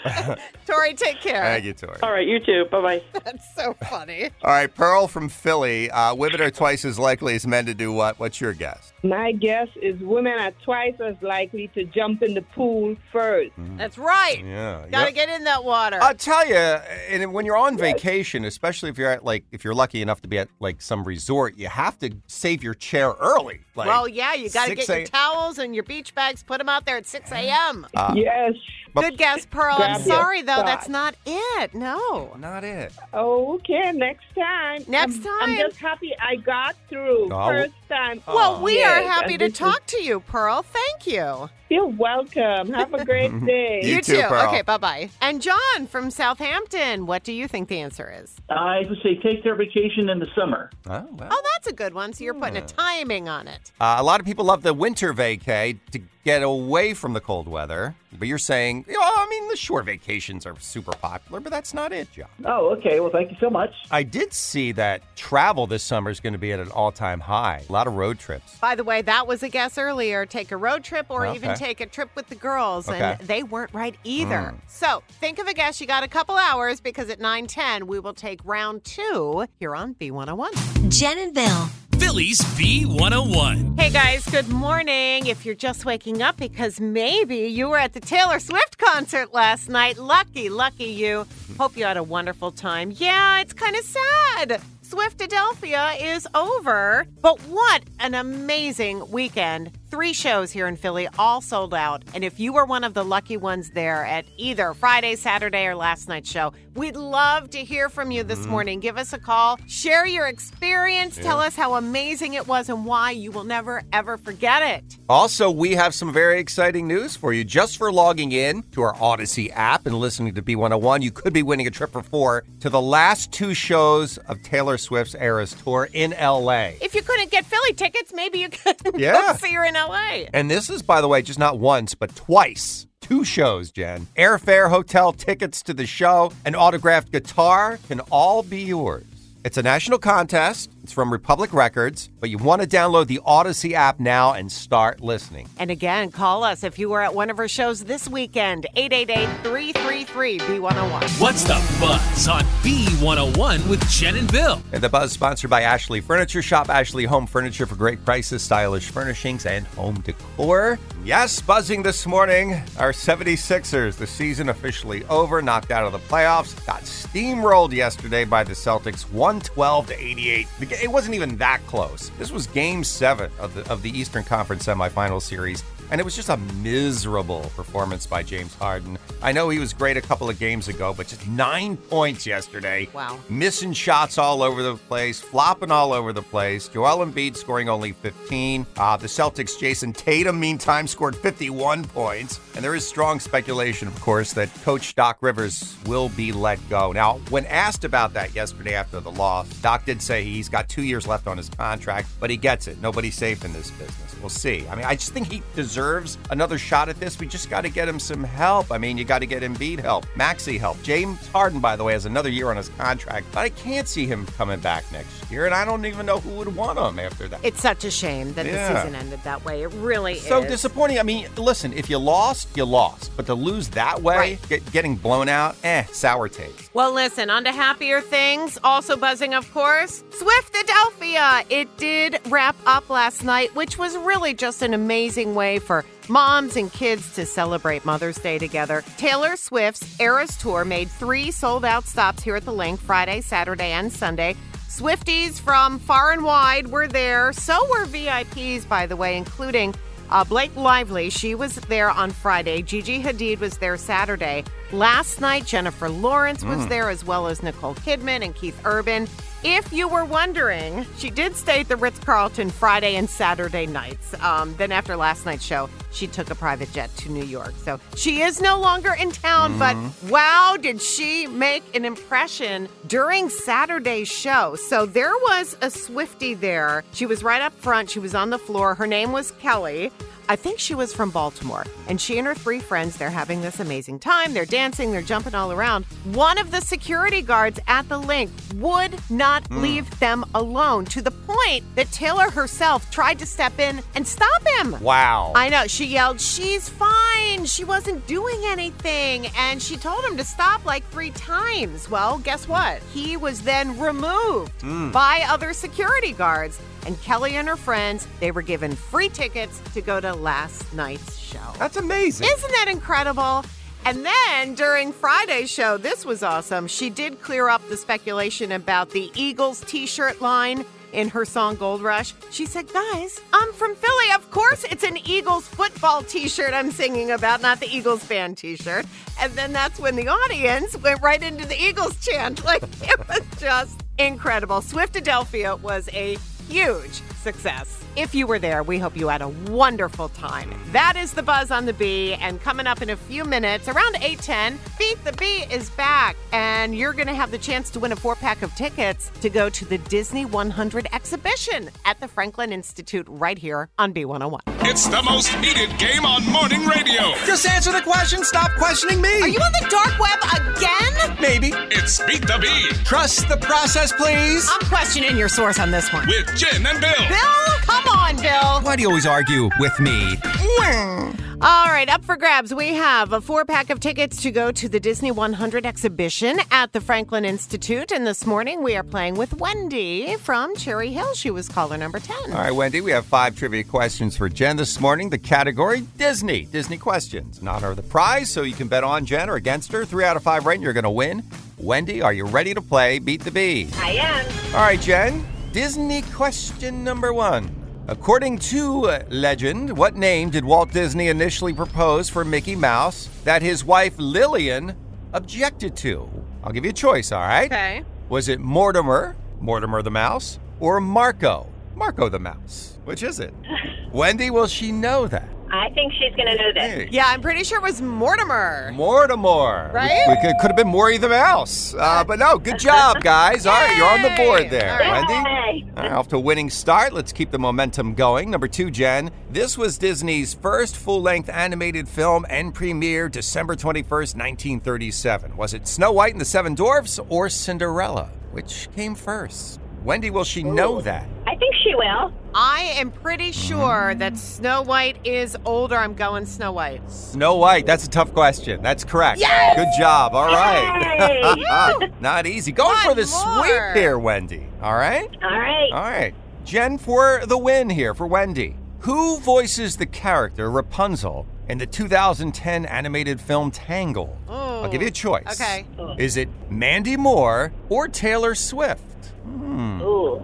Tori, 0.66 0.94
take 0.94 1.20
care. 1.22 1.44
Thank 1.44 1.66
you, 1.66 1.74
Tori. 1.74 1.98
all 2.04 2.12
right, 2.12 2.28
you 2.28 2.40
too. 2.40 2.66
Bye 2.72 2.82
bye. 2.82 3.04
That's 3.24 3.56
so 3.56 3.74
funny. 3.90 4.26
All 4.44 4.52
right, 4.52 4.74
Pearl 4.74 5.08
from 5.08 5.30
Philly. 5.30 5.90
Uh, 5.92 6.14
women 6.16 6.42
are 6.42 6.52
twice 6.52 6.86
as 6.86 6.98
likely 7.00 7.36
as 7.36 7.46
men 7.48 7.66
to 7.66 7.74
do 7.74 7.92
what? 7.92 8.20
What's 8.20 8.40
your 8.42 8.54
guess? 8.54 8.94
My 9.04 9.32
guess 9.32 9.68
is 9.82 10.00
women 10.02 10.34
are 10.40 10.52
twice 10.64 10.96
as 11.04 11.16
likely 11.22 11.68
to 11.70 11.84
jump 11.86 12.22
in 12.24 12.34
the 12.34 12.42
pool 12.42 12.96
first. 13.12 13.52
That's 13.78 13.98
right. 13.98 14.44
Yeah. 14.44 14.86
Gotta 14.90 15.08
Yep. 15.08 15.16
get 15.16 15.30
in 15.30 15.44
that 15.46 15.64
water. 15.64 16.00
I'll 16.02 16.16
tell 16.16 16.46
you, 16.48 16.56
and 16.56 17.34
when 17.34 17.46
you're 17.46 17.58
on 17.58 17.78
vacation, 17.78 18.44
especially 18.46 18.90
if 18.90 18.98
you're 18.98 19.12
at 19.12 19.24
like 19.24 19.46
if 19.52 19.64
you're 19.64 19.76
lucky 19.76 20.02
enough 20.02 20.22
to 20.22 20.28
be 20.28 20.38
at 20.40 20.50
like 20.60 20.82
some 20.82 21.04
resort, 21.04 21.56
you 21.58 21.68
have 21.68 21.98
to 22.00 22.12
save 22.28 22.64
your 22.64 22.74
chair 22.74 23.12
early. 23.20 23.62
Like, 23.76 23.88
well, 23.88 24.08
yeah, 24.08 24.34
you 24.34 24.50
gotta 24.50 24.70
6 24.76 24.88
get 24.88 24.98
your 24.98 25.08
towels 25.08 25.60
and 25.60 25.76
your 25.76 25.84
beach 25.84 26.16
bags, 26.16 26.42
put 26.44 26.58
them 26.58 26.68
out 26.70 26.86
there 26.86 26.98
at 26.98 27.06
6 27.06 27.32
a.m. 27.32 27.86
Uh, 27.96 28.14
yes. 28.16 28.54
Good 28.96 29.18
guess, 29.20 29.46
Pearl. 29.46 29.77
Oh, 29.80 29.84
I'm 29.84 30.02
sorry, 30.02 30.42
though. 30.42 30.54
spot. 30.54 30.66
That's 30.66 30.90
not 30.90 31.16
it. 31.26 31.74
No. 31.74 32.36
Not 32.40 32.64
it. 32.64 32.92
Okay, 33.14 33.92
next 33.94 34.26
time. 34.36 34.84
Next 34.88 35.18
I'm, 35.18 35.24
time. 35.24 35.34
I'm 35.42 35.58
just 35.58 35.78
happy 35.78 36.14
I 36.22 36.36
got 36.36 36.76
through. 36.90 37.30
Oh. 37.32 37.48
First 37.48 37.74
time. 37.90 38.22
Well, 38.28 38.62
we 38.62 38.76
Yes, 38.80 39.04
are 39.04 39.08
happy 39.08 39.34
and 39.34 39.40
to 39.40 39.46
this 39.46 39.54
is- 39.54 39.60
talk 39.60 39.86
to 39.88 40.04
you, 40.04 40.20
Pearl. 40.22 40.64
Thank 40.64 41.08
you. 41.08 41.50
You're 41.70 41.88
welcome. 41.88 42.72
Have 42.74 42.94
a 42.94 43.04
great 43.04 43.32
day. 43.46 43.82
You 43.84 44.02
too, 44.02 44.22
Pearl. 44.24 44.48
Okay, 44.50 44.62
bye 44.62 44.78
bye. 44.78 45.10
And 45.22 45.42
John 45.42 45.88
from 45.88 46.10
Southampton, 46.12 47.06
what 47.06 47.24
do 47.24 47.34
you 47.34 47.48
think 47.48 47.68
the 47.68 47.80
answer 47.80 48.14
is? 48.22 48.36
I 48.50 48.86
would 48.90 49.00
say 49.04 49.16
take 49.16 49.44
their 49.44 49.56
vacation 49.56 50.10
in 50.10 50.20
the 50.20 50.28
summer. 50.36 50.70
Oh, 50.86 51.06
well. 51.12 51.28
Oh, 51.32 51.44
that's 51.56 51.68
a 51.68 51.74
good 51.74 51.94
one. 51.94 52.14
So 52.14 52.24
you're 52.24 52.34
putting 52.34 52.58
a 52.58 52.62
timing 52.66 53.28
on 53.28 53.48
it. 53.48 53.72
Uh, 53.82 53.98
a 54.00 54.04
lot 54.04 54.20
of 54.20 54.26
people 54.26 54.46
love 54.46 54.64
the 54.64 54.74
winter 54.74 55.14
vacay 55.14 55.78
to 55.92 56.00
get 56.24 56.44
away 56.44 56.94
from 56.94 57.14
the 57.14 57.22
cold 57.22 57.48
weather, 57.48 57.96
but 58.20 58.28
you're 58.28 58.38
saying, 58.38 58.84
you 58.86 58.94
know, 58.94 59.00
I 59.02 59.28
mean, 59.30 59.48
the 59.48 59.56
shore 59.56 59.82
vacations 59.82 60.46
are 60.46 60.60
super 60.60 60.92
popular, 60.92 61.40
but 61.40 61.52
that's 61.54 61.74
not 61.74 61.94
it, 61.94 62.12
John. 62.12 62.28
Oh, 62.44 62.76
okay. 62.76 63.00
Well, 63.00 63.12
thank 63.12 63.32
you 63.32 63.38
so 63.40 63.50
much. 63.50 63.72
I 63.92 64.04
did 64.04 64.34
see 64.34 64.74
that 64.74 65.04
travel 65.16 65.68
this 65.68 65.84
summer 65.84 66.10
is 66.12 66.20
going 66.20 66.34
to 66.34 66.40
be 66.40 66.52
at 66.52 66.60
an 66.60 66.70
all-time 66.72 67.22
high. 67.22 67.64
A 67.70 67.72
lot 67.72 67.88
of 67.88 67.94
road 67.94 68.20
trips. 68.20 68.58
By 68.58 68.76
the 68.76 68.84
way, 68.84 69.02
that 69.04 69.26
was 69.26 69.42
a 69.42 69.48
guess 69.48 69.78
earlier. 69.78 70.26
Take 70.26 70.52
a 70.52 70.58
road 70.58 70.84
trip 70.84 71.06
or 71.10 71.26
even 71.28 71.52
Okay. 71.52 71.57
Take 71.58 71.82
a 71.82 71.86
trip 71.86 72.10
with 72.16 72.28
the 72.30 72.36
girls. 72.36 72.88
And 72.88 73.20
they 73.20 73.44
weren't 73.44 73.74
right 73.74 73.96
either. 74.04 74.54
Mm. 74.56 74.60
So 74.68 75.04
think 75.20 75.40
of 75.40 75.48
a 75.48 75.54
guess. 75.54 75.82
You 75.82 75.88
got 75.88 76.04
a 76.04 76.08
couple 76.08 76.36
hours 76.36 76.80
because 76.80 77.10
at 77.10 77.20
910, 77.20 77.88
we 77.88 78.00
will 78.00 78.14
take 78.14 78.40
round 78.44 78.84
two 78.84 79.48
here 79.60 79.76
on 79.76 79.96
B101. 79.96 80.90
Jen 80.90 81.18
and 81.18 81.34
Bill. 81.34 81.70
Philly's 82.00 82.40
B101. 82.40 83.80
Hey 83.80 83.90
guys, 83.90 84.26
good 84.30 84.48
morning. 84.50 85.26
If 85.26 85.46
you're 85.46 85.56
just 85.56 85.84
waking 85.84 86.22
up 86.22 86.38
because 86.38 86.80
maybe 86.80 87.48
you 87.48 87.70
were 87.70 87.80
at 87.80 87.94
the 87.94 88.00
Taylor 88.00 88.40
Swift 88.40 88.78
concert 88.78 89.34
last 89.34 89.68
night, 89.68 89.98
lucky, 89.98 90.50
lucky 90.50 90.86
you. 90.86 91.26
Hope 91.58 91.76
you 91.76 91.86
had 91.86 91.98
a 91.98 92.04
wonderful 92.04 92.52
time. 92.52 92.94
Yeah, 92.96 93.42
it's 93.42 93.54
kind 93.54 93.76
of 93.76 93.84
sad. 93.84 94.62
Swiftadelphia 94.84 96.16
is 96.16 96.28
over, 96.34 97.08
but 97.22 97.42
what 97.42 97.84
an 98.00 98.14
amazing 98.14 99.12
weekend. 99.12 99.72
Three 99.90 100.12
shows 100.12 100.52
here 100.52 100.68
in 100.68 100.76
Philly, 100.76 101.08
all 101.18 101.40
sold 101.40 101.74
out. 101.74 102.04
And 102.14 102.22
if 102.22 102.42
you 102.42 102.52
were 102.52 102.66
one 102.66 102.84
of 102.84 102.94
the 102.94 103.06
lucky 103.06 103.38
ones 103.38 103.70
there 103.70 104.06
at 104.06 104.26
either 104.36 104.74
Friday, 104.74 105.16
Saturday, 105.16 105.66
or 105.66 105.76
last 105.76 106.10
night's 106.10 106.30
show, 106.30 106.52
we'd 106.76 106.98
love 106.98 107.50
to 107.52 107.60
hear 107.60 107.88
from 107.88 108.12
you 108.12 108.24
this 108.24 108.40
mm-hmm. 108.40 108.50
morning. 108.50 108.80
Give 108.82 108.98
us 108.98 109.14
a 109.14 109.18
call, 109.18 109.58
share 109.66 110.06
your 110.06 110.28
experience, 110.28 111.16
tell 111.16 111.40
us 111.40 111.56
how 111.56 111.76
amazing 111.76 112.34
it 112.34 112.48
was 112.48 112.68
and 112.68 112.86
why 112.86 113.12
you 113.12 113.32
will 113.32 113.46
never, 113.46 113.82
ever 113.94 114.18
forget 114.18 114.62
it. 114.62 114.98
Also, 115.08 115.50
we 115.50 115.72
have 115.76 115.96
some 115.96 116.12
very 116.12 116.38
exciting 116.38 116.86
news 116.86 117.16
for 117.16 117.32
you. 117.32 117.46
Just 117.46 117.78
for 117.78 117.90
logging 117.90 118.34
in 118.34 118.64
to 118.74 118.82
our 118.82 118.94
Audacy 118.96 119.50
app 119.56 119.86
and 119.86 119.96
listening 119.96 120.36
to 120.36 120.42
B101, 120.42 121.02
you 121.02 121.12
could 121.12 121.32
be 121.32 121.44
winning 121.44 121.66
a 121.66 121.72
trip 121.72 121.94
for 121.94 122.04
four 122.04 122.44
to 122.60 122.70
the 122.70 122.82
last 122.82 123.32
two 123.32 123.54
shows 123.54 124.18
of 124.18 124.44
Taylor 124.44 124.78
Swift's 124.78 125.16
Eras 125.16 125.54
Tour 125.64 125.88
in 125.94 126.12
LA. 126.12 126.72
If 126.82 126.94
you 126.94 127.04
couldn't 127.04 127.32
get 127.32 127.46
Philly 127.46 127.72
tickets, 127.72 128.12
maybe 128.14 128.40
you 128.40 128.50
could 128.50 128.76
Yeah. 128.98 129.14
go 129.14 129.34
see 129.38 129.54
her 129.54 129.64
in 129.64 129.77
LA. 129.78 130.26
And 130.34 130.50
this 130.50 130.70
is, 130.70 130.82
by 130.82 131.02
the 131.02 131.08
way, 131.08 131.22
just 131.22 131.40
not 131.40 131.60
once, 131.60 131.96
but 131.96 132.16
twice. 132.16 132.88
Two 133.02 133.24
shows, 133.24 133.72
Jen. 133.72 134.08
Airfare, 134.18 134.70
hotel 134.70 135.14
tickets 135.14 135.62
to 135.64 135.74
the 135.74 135.86
show, 135.86 136.32
and 136.46 136.56
autographed 136.56 137.12
guitar 137.12 137.80
can 137.88 138.00
all 138.12 138.44
be 138.44 138.62
yours. 138.64 139.06
It's 139.46 139.58
a 139.58 139.64
national 139.64 140.00
contest. 140.00 140.72
It's 140.88 140.94
from 140.94 141.12
Republic 141.12 141.52
Records, 141.52 142.10
but 142.22 142.30
you 142.30 142.38
want 142.38 142.62
to 142.62 142.68
download 142.68 143.08
the 143.08 143.20
Audacy 143.28 143.74
app 143.74 144.00
now 144.00 144.32
and 144.32 144.50
start 144.50 145.02
listening. 145.02 145.50
And 145.60 145.70
again, 145.70 146.12
call 146.12 146.46
us 146.46 146.64
if 146.64 146.80
you 146.80 146.88
were 146.88 147.02
at 147.02 147.14
one 147.14 147.30
of 147.30 147.36
her 147.36 147.50
shows 147.50 147.84
this 147.84 148.08
weekend. 148.08 148.68
888-333-B101. 148.78 151.20
What's 151.20 151.44
the 151.44 151.56
buzz 151.82 152.28
on 152.30 152.44
B101 152.64 153.68
with 153.68 153.86
Jen 153.90 154.16
and 154.16 154.32
Bill? 154.32 154.62
And 154.72 154.82
the 154.82 154.88
buzz 154.88 155.12
sponsored 155.12 155.50
by 155.50 155.64
Ashley 155.64 156.00
Furniture. 156.00 156.42
Shop 156.42 156.70
Ashley 156.70 157.04
Home 157.04 157.28
Furniture 157.28 157.66
for 157.66 157.76
great 157.76 158.06
prices, 158.06 158.42
stylish 158.42 158.90
furnishings, 158.90 159.46
and 159.46 159.68
home 159.68 160.00
decor. 160.00 160.80
Yes, 161.04 161.42
buzzing 161.42 161.84
this 161.84 162.08
morning. 162.08 162.54
Our 162.80 162.94
76ers, 162.94 163.98
the 163.98 164.08
season 164.08 164.48
officially 164.48 165.04
over, 165.10 165.42
knocked 165.42 165.72
out 165.72 165.84
of 165.86 165.92
the 165.92 166.00
playoffs, 166.00 166.66
got 166.66 166.84
steamrolled 166.84 167.74
yesterday 167.74 168.24
by 168.24 168.46
the 168.46 168.54
Celtics, 168.54 169.02
112 169.12 169.88
to 169.88 170.02
88. 170.02 170.48
The 170.60 170.66
ga- 170.66 170.77
It 170.82 170.92
wasn't 170.92 171.16
even 171.16 171.38
that 171.38 171.66
close. 171.68 172.10
This 172.18 172.32
was 172.32 172.48
game 172.48 172.84
seven 172.84 173.32
of 173.40 173.54
the 173.54 173.70
of 173.72 173.82
the 173.82 173.90
Eastern 173.98 174.24
Conference 174.24 174.66
semifinal 174.66 175.22
series. 175.22 175.64
And 175.90 176.02
it 176.02 176.04
was 176.04 176.16
just 176.16 176.30
a 176.30 176.38
miserable 176.38 177.52
performance 177.56 178.06
by 178.06 178.24
James 178.24 178.54
Harden. 178.56 178.98
I 179.22 179.32
know 179.32 179.50
he 179.50 179.60
was 179.60 179.74
great 179.74 179.98
a 179.98 180.02
couple 180.02 180.30
of 180.30 180.38
games 180.38 180.68
ago, 180.68 180.94
but 180.96 181.08
just 181.08 181.28
nine 181.28 181.78
points 181.78 182.26
yesterday. 182.26 182.90
Wow. 182.94 183.20
Missing 183.30 183.74
shots 183.74 184.18
all 184.18 184.44
over 184.44 184.62
the 184.62 184.76
place, 184.76 185.20
flopping 185.20 185.72
all 185.72 185.94
over 185.94 186.12
the 186.14 186.22
place. 186.22 186.68
Joel 186.68 187.06
Embiid 187.06 187.38
scoring 187.38 187.70
only 187.70 187.94
15. 187.94 188.66
Uh, 188.76 188.98
the 188.98 189.08
Celtics' 189.08 189.58
Jayson 189.58 189.94
Tatum, 189.94 190.40
meantime, 190.40 190.88
scored 190.88 191.16
51 191.16 191.86
points. 191.86 192.40
And 192.56 192.64
there 192.64 192.76
is 192.76 192.88
strong 192.88 193.20
speculation, 193.20 193.88
of 193.88 194.00
course, 194.02 194.34
that 194.34 194.54
Coach 194.64 194.96
Doc 194.96 195.18
Rivers 195.22 195.76
will 195.86 196.10
be 196.10 196.32
let 196.32 196.60
go. 196.70 196.92
Now, 196.92 197.20
when 197.30 197.46
asked 197.46 197.84
about 197.84 198.14
that 198.14 198.36
yesterday 198.36 198.74
after 198.74 199.00
the 199.00 199.12
loss, 199.12 199.48
Doc 199.62 199.86
did 199.86 200.02
say 200.02 200.24
he's 200.24 200.50
got 200.50 200.68
two 200.68 200.84
years 200.84 201.08
left 201.08 201.28
on 201.28 201.38
his 201.38 201.50
contract, 201.50 202.10
but 202.20 202.30
he 202.30 202.38
gets 202.38 202.68
it. 202.68 202.82
Nobody's 202.82 203.16
safe 203.16 203.46
in 203.46 203.54
this 203.54 203.72
business. 203.72 204.07
We'll 204.22 204.30
see. 204.30 204.68
I 204.68 204.76
mean, 204.76 204.86
I 204.86 204.96
just 204.96 205.12
think 205.14 205.32
he 205.32 205.42
deserves 205.56 206.18
another 206.32 206.58
shot 206.58 206.90
at 206.90 207.00
this. 207.00 207.20
We 207.20 207.28
just 207.28 207.50
got 207.50 207.62
to 207.62 207.70
get 207.70 207.88
him 207.88 208.00
some 208.00 208.24
help. 208.24 208.72
I 208.72 208.78
mean, 208.78 208.98
you 208.98 209.06
got 209.06 209.20
to 209.20 209.26
get 209.26 209.44
Embiid 209.44 209.80
help, 209.80 210.06
Maxey 210.16 210.58
help. 210.58 210.82
James 210.84 211.26
Harden, 211.28 211.60
by 211.60 211.76
the 211.76 211.84
way, 211.84 211.94
has 211.94 212.06
another 212.06 212.30
year 212.30 212.50
on 212.50 212.58
his 212.58 212.70
contract, 212.70 213.28
but 213.32 213.40
I 213.42 213.50
can't 213.50 213.88
see 213.88 214.06
him 214.06 214.26
coming 214.38 214.60
back 214.60 214.90
next 214.92 215.30
year, 215.32 215.46
and 215.46 215.54
I 215.56 215.66
don't 215.66 215.86
even 215.86 216.06
know 216.06 216.20
who 216.20 216.32
would 216.32 216.56
want 216.56 216.78
him 216.80 217.00
after 217.00 217.28
that. 217.28 217.40
It's 217.44 217.62
such 217.62 217.84
a 217.86 217.92
shame 217.92 218.34
that 218.34 218.46
Yeah. 218.46 218.74
the 218.74 218.80
season 218.82 218.96
ended 218.96 219.20
that 219.24 219.44
way. 219.46 219.62
It 219.64 219.72
really 219.74 220.14
is. 220.14 220.22
so 220.28 220.44
is. 220.44 220.50
disappointing. 220.52 221.00
I 221.00 221.04
mean, 221.04 221.28
listen, 221.38 221.74
if 221.74 221.90
you 221.90 221.98
lost, 221.98 222.48
you 222.56 222.66
lost, 222.66 223.12
but 223.16 223.26
to 223.28 223.34
lose 223.36 223.68
that 223.70 224.02
way, 224.02 224.18
Right. 224.18 224.50
get, 224.50 224.72
getting 224.72 224.96
blown 224.96 225.30
out, 225.30 225.56
eh, 225.64 225.84
sour 225.92 226.28
taste. 226.28 226.70
Well, 226.74 226.92
listen, 226.94 227.30
on 227.30 227.44
to 227.46 227.52
happier 227.52 228.02
things. 228.02 228.58
Also 228.64 228.96
buzzing, 228.98 229.34
of 229.34 229.52
course, 229.54 230.04
Swiftadelphia. 230.12 231.46
It 231.50 231.78
did 231.78 232.20
wrap 232.30 232.56
up 232.66 232.90
last 232.90 233.24
night, 233.24 233.54
which 233.56 233.78
was 233.78 233.96
really 234.08 234.34
just 234.34 234.62
an 234.62 234.74
amazing 234.74 235.36
way 235.36 235.60
for 235.60 235.84
moms 236.08 236.56
and 236.56 236.72
kids 236.72 237.14
to 237.16 237.26
celebrate 237.26 237.86
Mother's 237.86 238.18
Day 238.18 238.40
together. 238.40 238.84
Taylor 238.98 239.36
Swift's 239.36 240.00
Eras 240.00 240.38
Tour 240.38 240.64
made 240.64 240.90
three 240.90 241.30
sold 241.30 241.66
out 241.66 241.86
stops 241.86 242.24
here 242.24 242.38
at 242.38 242.46
the 242.46 242.54
Linc 242.54 242.80
Friday, 242.80 243.22
Saturday, 243.22 243.72
and 243.72 243.92
Sunday. 243.92 244.36
Swifties 244.70 245.40
from 245.40 245.80
far 245.80 246.12
and 246.12 246.24
wide 246.24 246.68
were 246.68 246.88
there. 246.88 247.34
So 247.34 247.58
were 247.70 247.86
VIPs, 247.86 248.68
by 248.68 248.86
the 248.86 248.96
way, 248.96 249.18
including 249.18 249.76
uh, 250.10 250.24
Blake 250.24 250.56
Lively, 250.56 251.10
she 251.10 251.36
was 251.36 251.56
there 251.56 251.90
on 251.90 252.12
Friday. 252.12 252.62
Gigi 252.62 253.02
Hadid 253.02 253.40
was 253.40 253.58
there 253.58 253.76
Saturday. 253.76 254.44
Last 254.72 255.20
night, 255.20 255.46
Jennifer 255.46 255.90
Lawrence 255.90 256.44
was 256.44 256.66
there, 256.68 256.90
as 256.90 257.04
well 257.04 257.28
as 257.28 257.44
Nicole 257.44 257.76
Kidman 257.76 258.24
and 258.24 258.34
Keith 258.34 258.60
Urban. 258.66 259.08
If 259.50 259.72
you 259.72 259.88
were 259.88 260.04
wondering, 260.04 260.86
she 260.98 261.10
did 261.10 261.34
stay 261.34 261.62
at 261.62 261.70
the 261.70 261.78
Ritz 261.78 262.00
Carlton 262.00 262.50
Friday 262.50 262.98
and 262.98 263.10
Saturday 263.10 263.66
nights. 263.66 264.14
Um, 264.22 264.54
then, 264.58 264.74
after 264.74 264.98
last 264.98 265.26
night's 265.26 265.46
show, 265.46 265.70
she 265.94 266.06
took 266.06 266.30
a 266.30 266.36
private 266.36 266.70
jet 266.74 266.94
to 266.98 267.10
New 267.10 267.24
York. 267.24 267.54
So 267.64 267.80
she 267.96 268.24
is 268.24 268.42
no 268.42 268.60
longer 268.60 268.94
in 268.94 269.10
town, 269.14 269.58
but 269.58 269.78
wow, 270.12 270.58
did 270.60 270.82
she 270.82 271.28
make 271.28 271.64
an 271.74 271.86
impression 271.86 272.68
during 272.88 273.30
Saturday's 273.30 274.10
show? 274.10 274.56
So 274.56 274.86
there 274.86 275.16
was 275.16 275.56
a 275.62 275.72
Swifty 275.72 276.34
there. 276.34 276.84
She 276.92 277.06
was 277.06 277.24
right 277.24 277.42
up 277.42 277.54
front, 277.54 277.90
she 277.90 278.00
was 278.00 278.14
on 278.14 278.32
the 278.32 278.40
floor. 278.40 278.76
Her 278.76 278.86
name 278.86 279.14
was 279.14 279.32
Kelly. 279.40 279.94
I 280.30 280.36
think 280.36 280.60
she 280.60 280.76
was 280.76 280.94
from 280.94 281.10
Baltimore. 281.10 281.66
And 281.88 282.02
she 282.02 282.18
and 282.18 282.28
her 282.28 282.36
three 282.36 282.60
friends, 282.60 282.98
they're 282.98 283.10
having 283.10 283.42
this 283.42 283.60
amazing 283.60 284.00
time. 284.00 284.34
They're 284.34 284.46
dancing, 284.46 284.92
they're 284.92 285.02
jumping 285.02 285.36
all 285.36 285.52
around. 285.52 285.86
One 286.14 286.38
of 286.38 286.52
the 286.52 286.60
security 286.60 287.22
guards 287.22 287.60
at 287.68 287.88
the 287.88 287.98
Linc 287.98 288.32
would 288.56 289.00
not 289.10 289.48
hmm. 289.48 289.62
leave 289.62 290.00
them 290.00 290.26
alone 290.36 290.86
to 290.86 291.02
the 291.02 291.12
point 291.12 291.64
that 291.76 291.92
Taylor 291.92 292.30
herself 292.30 292.92
tried 292.92 293.20
to 293.20 293.26
step 293.26 293.58
in 293.60 293.82
and 293.96 294.06
stop 294.06 294.46
him. 294.48 294.80
Wow. 294.82 295.32
I 295.36 295.50
know. 295.50 295.68
She 295.68 295.86
yelled, 295.86 296.20
She's 296.20 296.68
fine. 296.68 297.46
She 297.46 297.64
wasn't 297.64 298.06
doing 298.08 298.42
anything. 298.46 299.28
And 299.38 299.62
she 299.62 299.78
told 299.78 300.04
him 300.04 300.18
to 300.18 300.26
stop 300.26 300.66
like 300.66 300.84
three 300.90 301.12
times. 301.12 301.90
Well, 301.90 302.18
guess 302.20 302.48
what? 302.48 302.82
He 302.94 303.16
was 303.16 303.42
then 303.42 303.80
removed 303.80 304.52
hmm. 304.62 304.92
by 304.92 305.26
other 305.30 305.54
security 305.54 306.12
guards. 306.12 306.60
And 306.88 307.00
Kelly 307.02 307.36
and 307.36 307.50
her 307.50 307.58
friends, 307.58 308.08
they 308.22 308.32
were 308.32 308.42
given 308.42 308.74
free 308.74 309.10
tickets 309.10 309.62
to 309.74 309.82
go 309.82 310.00
to 310.00 310.16
last 310.16 310.74
night's 310.74 311.18
show. 311.18 311.54
That's 311.60 311.76
amazing. 311.76 312.26
Isn't 312.32 312.52
that 312.52 312.68
incredible? 312.70 313.44
And 313.84 314.06
then 314.06 314.56
during 314.56 314.94
Friday's 314.94 315.52
show, 315.52 315.78
this 315.78 316.06
was 316.06 316.24
awesome. 316.24 316.66
She 316.66 316.90
did 316.90 317.22
clear 317.22 317.50
up 317.50 317.62
the 317.68 317.76
speculation 317.76 318.54
about 318.54 318.92
the 318.92 319.12
Eagles 319.16 319.62
t 319.68 319.86
shirt 319.86 320.22
line 320.22 320.66
in 320.94 321.10
her 321.10 321.26
song 321.26 321.58
Gold 321.58 321.82
Rush. 321.82 322.14
She 322.32 322.46
said, 322.46 322.72
Guys, 322.72 323.20
I'm 323.34 323.52
from 323.52 323.76
Philly. 323.76 324.12
Of 324.16 324.32
course, 324.32 324.64
it's 324.64 324.84
an 324.86 324.98
Eagles 325.06 325.46
football 325.46 326.04
t 326.04 326.30
shirt 326.30 326.54
I'm 326.54 326.72
singing 326.72 327.12
about, 327.12 327.42
not 327.42 327.60
the 327.60 327.68
Eagles 327.68 328.06
band 328.06 328.38
t 328.38 328.56
shirt. 328.56 328.86
And 329.20 329.34
then 329.34 329.52
that's 329.52 329.78
when 329.78 329.98
the 329.98 330.08
audience 330.08 330.78
went 330.78 331.02
right 331.02 331.22
into 331.22 331.46
the 331.46 331.62
Eagles 331.62 331.98
chant. 332.00 332.44
Like, 332.46 332.64
it 332.82 333.08
was 333.10 333.22
just 333.42 333.84
incredible. 333.98 334.58
Swiftadelphia 334.62 335.60
was 335.60 335.90
a 335.92 336.18
huge 336.48 337.02
success. 337.22 337.87
If 337.98 338.14
you 338.14 338.28
were 338.28 338.38
there, 338.38 338.62
we 338.62 338.78
hope 338.78 338.96
you 338.96 339.08
had 339.08 339.24
a 339.24 339.28
wonderful 339.28 340.10
time. 340.10 340.54
That 340.72 340.96
is 340.96 341.14
the 341.14 341.24
buzz 341.24 341.50
on 341.50 341.66
the 341.66 341.74
bee, 341.74 342.14
and 342.14 342.40
coming 342.40 342.68
up 342.68 342.84
in 342.84 342.92
a 342.92 342.96
few 342.96 343.26
minutes, 343.26 343.68
around 343.68 343.96
8:10, 343.96 344.60
Beat 344.78 345.04
the 345.04 345.14
Bee 345.14 345.46
is 345.52 345.72
back, 345.72 346.16
and 346.32 346.76
you're 346.78 346.94
going 346.94 347.08
to 347.08 347.16
have 347.16 347.32
the 347.32 347.40
chance 347.40 347.72
to 347.72 347.80
win 347.80 347.92
a 347.92 347.96
four-pack 347.96 348.44
of 348.44 348.54
tickets 348.54 349.10
to 349.22 349.32
go 349.32 349.50
to 349.50 349.66
the 349.66 349.80
Disney 349.80 350.26
100 350.26 350.86
exhibition 350.94 351.72
at 351.86 352.00
the 352.00 352.08
Franklin 352.08 352.54
Institute 352.54 353.08
right 353.10 353.40
here 353.40 353.68
on 353.80 353.96
B101. 353.96 354.42
It's 354.62 354.88
the 354.88 355.02
most 355.02 355.30
heated 355.30 355.76
game 355.80 356.06
on 356.06 356.24
morning 356.30 356.68
radio. 356.68 357.14
Just 357.26 357.48
answer 357.48 357.72
the 357.72 357.82
question. 357.82 358.24
Stop 358.24 358.52
questioning 358.60 359.02
me. 359.02 359.22
Are 359.22 359.28
you 359.28 359.40
on 359.40 359.52
the 359.54 359.66
dark 359.70 359.98
web 359.98 360.20
again? 360.36 361.18
Maybe. 361.20 361.48
It's 361.76 362.00
Beat 362.06 362.22
the 362.28 362.38
Bee 362.40 362.70
Trust 362.84 363.28
the 363.28 363.38
process, 363.38 363.92
please. 363.92 364.48
I'm 364.52 364.68
questioning 364.68 365.18
your 365.18 365.30
source 365.30 365.58
on 365.60 365.72
this 365.72 365.92
one. 365.92 366.06
with 366.08 366.28
Jen 366.36 366.64
and 366.68 366.80
Bill. 366.80 367.08
Bill, 367.08 367.58
come 367.62 367.87
on, 367.88 368.16
Bill. 368.18 368.62
Why 368.62 368.76
do 368.76 368.82
you 368.82 368.90
always 368.90 369.06
argue 369.06 369.50
with 369.60 369.80
me? 369.80 370.18
Hmm. 370.24 371.12
All 371.40 371.68
right, 371.68 371.88
up 371.88 372.04
for 372.04 372.18
grabs. 372.18 372.52
We 372.52 372.70
have 372.74 373.14
a 373.14 373.22
four 373.22 373.46
pack 373.46 373.70
of 373.70 373.80
tickets 373.80 374.24
to 374.24 374.32
go 374.32 374.52
to 374.54 374.68
the 374.68 374.80
Disney 374.80 375.12
100 375.12 375.68
exhibition 375.68 376.40
at 376.50 376.74
the 376.74 376.82
Franklin 376.82 377.26
Institute. 377.26 377.92
And 377.92 378.08
this 378.08 378.26
morning 378.26 378.64
we 378.64 378.76
are 378.76 378.82
playing 378.82 379.16
with 379.16 379.36
Wendy 379.36 380.16
from 380.16 380.56
Cherry 380.56 380.90
Hill. 380.90 381.14
She 381.14 381.30
was 381.30 381.48
caller 381.48 381.78
number 381.78 382.00
10. 382.00 382.32
All 382.32 382.40
right, 382.40 382.52
Wendy, 382.52 382.82
we 382.82 382.90
have 382.90 383.06
five 383.06 383.36
trivia 383.36 383.64
questions 383.64 384.18
for 384.18 384.30
Jen 384.30 384.58
this 384.58 384.80
morning. 384.80 385.12
The 385.12 385.20
category 385.20 385.82
Disney. 385.98 386.46
Disney 386.46 386.78
questions. 386.78 387.44
Not 387.44 387.62
are 387.62 387.76
the 387.76 387.84
prize, 387.84 388.32
so 388.32 388.42
you 388.42 388.56
can 388.56 388.68
bet 388.68 388.84
on 388.84 389.06
Jen 389.06 389.30
or 389.30 389.36
against 389.36 389.72
her. 389.74 389.86
Three 389.86 390.06
out 390.06 390.18
of 390.18 390.24
five 390.24 390.48
right, 390.48 390.56
and 390.56 390.64
you're 390.64 390.74
going 390.74 390.86
to 390.86 390.90
win. 390.90 391.22
Wendy, 391.60 392.02
are 392.02 392.14
you 392.14 392.26
ready 392.26 392.56
to 392.56 392.62
play 392.62 392.98
Beat 392.98 393.24
the 393.24 393.32
Bee? 393.32 393.70
I 393.76 393.92
am. 393.92 394.56
All 394.56 394.62
right, 394.62 394.82
Jen. 394.82 395.24
Disney 395.52 396.02
question 396.02 396.84
number 396.84 397.14
one. 397.14 397.67
According 397.90 398.40
to 398.40 398.82
legend, 399.08 399.78
what 399.78 399.96
name 399.96 400.30
did 400.30 400.44
Walt 400.44 400.74
Disney 400.74 401.08
initially 401.08 401.54
propose 401.54 402.10
for 402.10 402.26
Mickey 402.26 402.54
Mouse 402.54 403.08
that 403.24 403.42
his 403.42 403.64
wife 403.64 403.94
Lillian 403.98 404.76
objected 405.14 405.78
to? 405.78 406.10
I'll 406.44 406.52
give 406.52 406.66
you 406.66 406.72
a 406.72 406.74
choice, 406.74 407.14
all 407.14 407.22
right? 407.22 407.46
Okay. 407.50 407.86
Was 408.10 408.28
it 408.28 408.42
Mortimer, 408.42 409.16
Mortimer 409.40 409.82
the 409.82 409.90
Mouse, 409.90 410.38
or 410.60 410.82
Marco, 410.82 411.48
Marco 411.76 412.10
the 412.10 412.20
Mouse? 412.20 412.78
Which 412.84 413.04
is 413.04 413.22
it? 413.22 413.34
Wendy, 413.94 414.32
will 414.32 414.48
she 414.48 414.74
know 414.74 415.08
that? 415.08 415.30
I 415.58 415.70
think 415.72 415.94
she's 415.94 416.14
going 416.16 416.28
to 416.28 416.36
know 416.36 416.54
this. 416.54 416.64
Hey. 416.64 416.90
Yeah, 416.92 417.06
I'm 417.08 417.22
pretty 417.22 417.44
sure 417.44 417.58
it 417.58 417.64
was 417.64 417.82
Mortimer. 417.82 418.72
Mortimer. 418.74 419.72
Right? 419.74 420.04
We, 420.08 420.14
we 420.14 420.22
could, 420.22 420.36
could 420.40 420.52
have 420.52 420.56
been 420.56 420.68
Maury 420.68 420.98
the 420.98 421.10
Mouse. 421.10 421.74
Uh, 421.74 422.04
but 422.04 422.20
no, 422.20 422.38
good 422.38 422.60
job, 422.60 422.98
guys. 423.02 423.46
All 423.46 423.54
right, 423.54 423.76
you're 423.76 423.88
on 423.88 424.02
the 424.02 424.16
board 424.16 424.50
there. 424.50 424.72
All 424.72 424.80
right. 424.80 425.08
Wendy? 425.10 425.72
All 425.76 425.84
right, 425.84 425.92
off 425.92 426.08
to 426.10 426.18
a 426.18 426.20
winning 426.20 426.50
start. 426.50 426.94
Let's 426.94 427.12
keep 427.12 427.32
the 427.32 427.40
momentum 427.40 427.94
going. 427.96 428.30
Number 428.30 428.48
two, 428.48 428.70
Jen. 428.70 429.12
This 429.30 429.58
was 429.58 429.78
Disney's 429.78 430.34
first 430.34 430.78
full 430.78 431.02
length 431.02 431.30
animated 431.30 431.88
film 431.88 432.26
and 432.30 432.54
premiere 432.54 433.10
December 433.10 433.56
21st, 433.56 434.16
1937. 434.16 435.38
Was 435.38 435.54
it 435.54 435.68
Snow 435.68 435.92
White 435.92 436.14
and 436.14 436.22
the 436.22 436.26
Seven 436.26 436.56
Dwarfs 436.56 437.00
or 437.10 437.30
Cinderella? 437.30 438.12
Which 438.32 438.70
came 438.76 438.94
first? 438.96 439.60
Wendy, 439.84 440.10
will 440.10 440.24
she 440.24 440.44
know 440.44 440.82
that? 440.82 441.08
I 441.26 441.36
think 441.36 441.56
she 441.64 441.74
will. 441.76 442.12
I 442.34 442.74
am 442.76 442.92
pretty 442.92 443.32
sure 443.32 443.96
that 443.96 444.18
Snow 444.18 444.62
White 444.62 444.98
is 445.06 445.36
older. 445.46 445.76
I'm 445.78 445.94
going 445.94 446.26
Snow 446.26 446.52
White. 446.52 446.90
Snow 446.92 447.36
White. 447.36 447.66
That's 447.66 447.86
a 447.86 447.90
tough 447.90 448.14
question. 448.14 448.62
That's 448.62 448.84
correct. 448.84 449.20
Yes! 449.20 449.56
Good 449.56 449.70
job. 449.82 450.14
All 450.14 450.28
right. 450.28 451.90
Not 452.02 452.28
easy. 452.28 452.52
Going 452.52 452.70
One 452.70 452.84
for 452.90 452.96
the 452.96 453.08
more. 453.08 453.44
sweep 453.46 453.76
here, 453.76 453.98
Wendy. 453.98 454.48
All 454.62 454.76
right? 454.76 455.10
All 455.24 455.30
right. 455.40 455.70
All 455.72 455.82
right. 455.82 456.14
Jen 456.44 456.78
for 456.78 457.22
the 457.26 457.38
win 457.38 457.70
here 457.70 457.94
for 457.94 458.08
Wendy. 458.08 458.56
Who 458.82 459.20
voices 459.20 459.78
the 459.78 459.86
character 459.86 460.52
Rapunzel 460.52 461.26
in 461.50 461.58
the 461.58 461.66
2010 461.66 462.66
animated 462.66 463.20
film 463.20 463.52
Tangled? 463.52 464.16
I'll 464.30 464.70
give 464.70 464.82
you 464.82 464.88
a 464.90 464.92
choice. 464.92 465.42
Okay. 465.42 465.66
Is 465.98 466.18
it 466.18 466.30
Mandy 466.50 466.98
Moore 466.98 467.52
or 467.70 467.88
Taylor 467.88 468.36
Swift? 468.36 468.82
Hmm. 469.28 469.82
Ooh. 469.82 470.24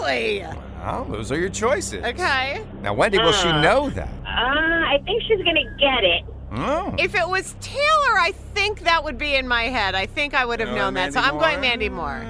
Really? 0.00 0.44
Well, 0.80 1.04
those 1.04 1.30
are 1.32 1.38
your 1.38 1.50
choices. 1.50 2.04
Okay. 2.04 2.64
Now, 2.82 2.94
Wendy, 2.94 3.18
will 3.18 3.32
she 3.32 3.48
know 3.48 3.90
that? 3.90 4.08
Uh, 4.24 4.28
I 4.28 4.98
think 5.04 5.22
she's 5.22 5.42
going 5.42 5.56
to 5.56 5.76
get 5.78 6.04
it. 6.04 6.24
Oh. 6.50 6.94
If 6.98 7.14
it 7.14 7.28
was 7.28 7.54
Taylor, 7.60 8.18
I 8.18 8.32
think 8.54 8.80
that 8.80 9.04
would 9.04 9.18
be 9.18 9.34
in 9.34 9.46
my 9.46 9.64
head. 9.64 9.94
I 9.94 10.06
think 10.06 10.34
I 10.34 10.46
would 10.46 10.60
have 10.60 10.74
known 10.74 10.94
that. 10.94 11.12
So 11.12 11.20
Mandy 11.20 11.34
I'm 11.36 11.40
going 11.40 11.60
Mandy 11.60 11.88
Moore. 11.88 12.24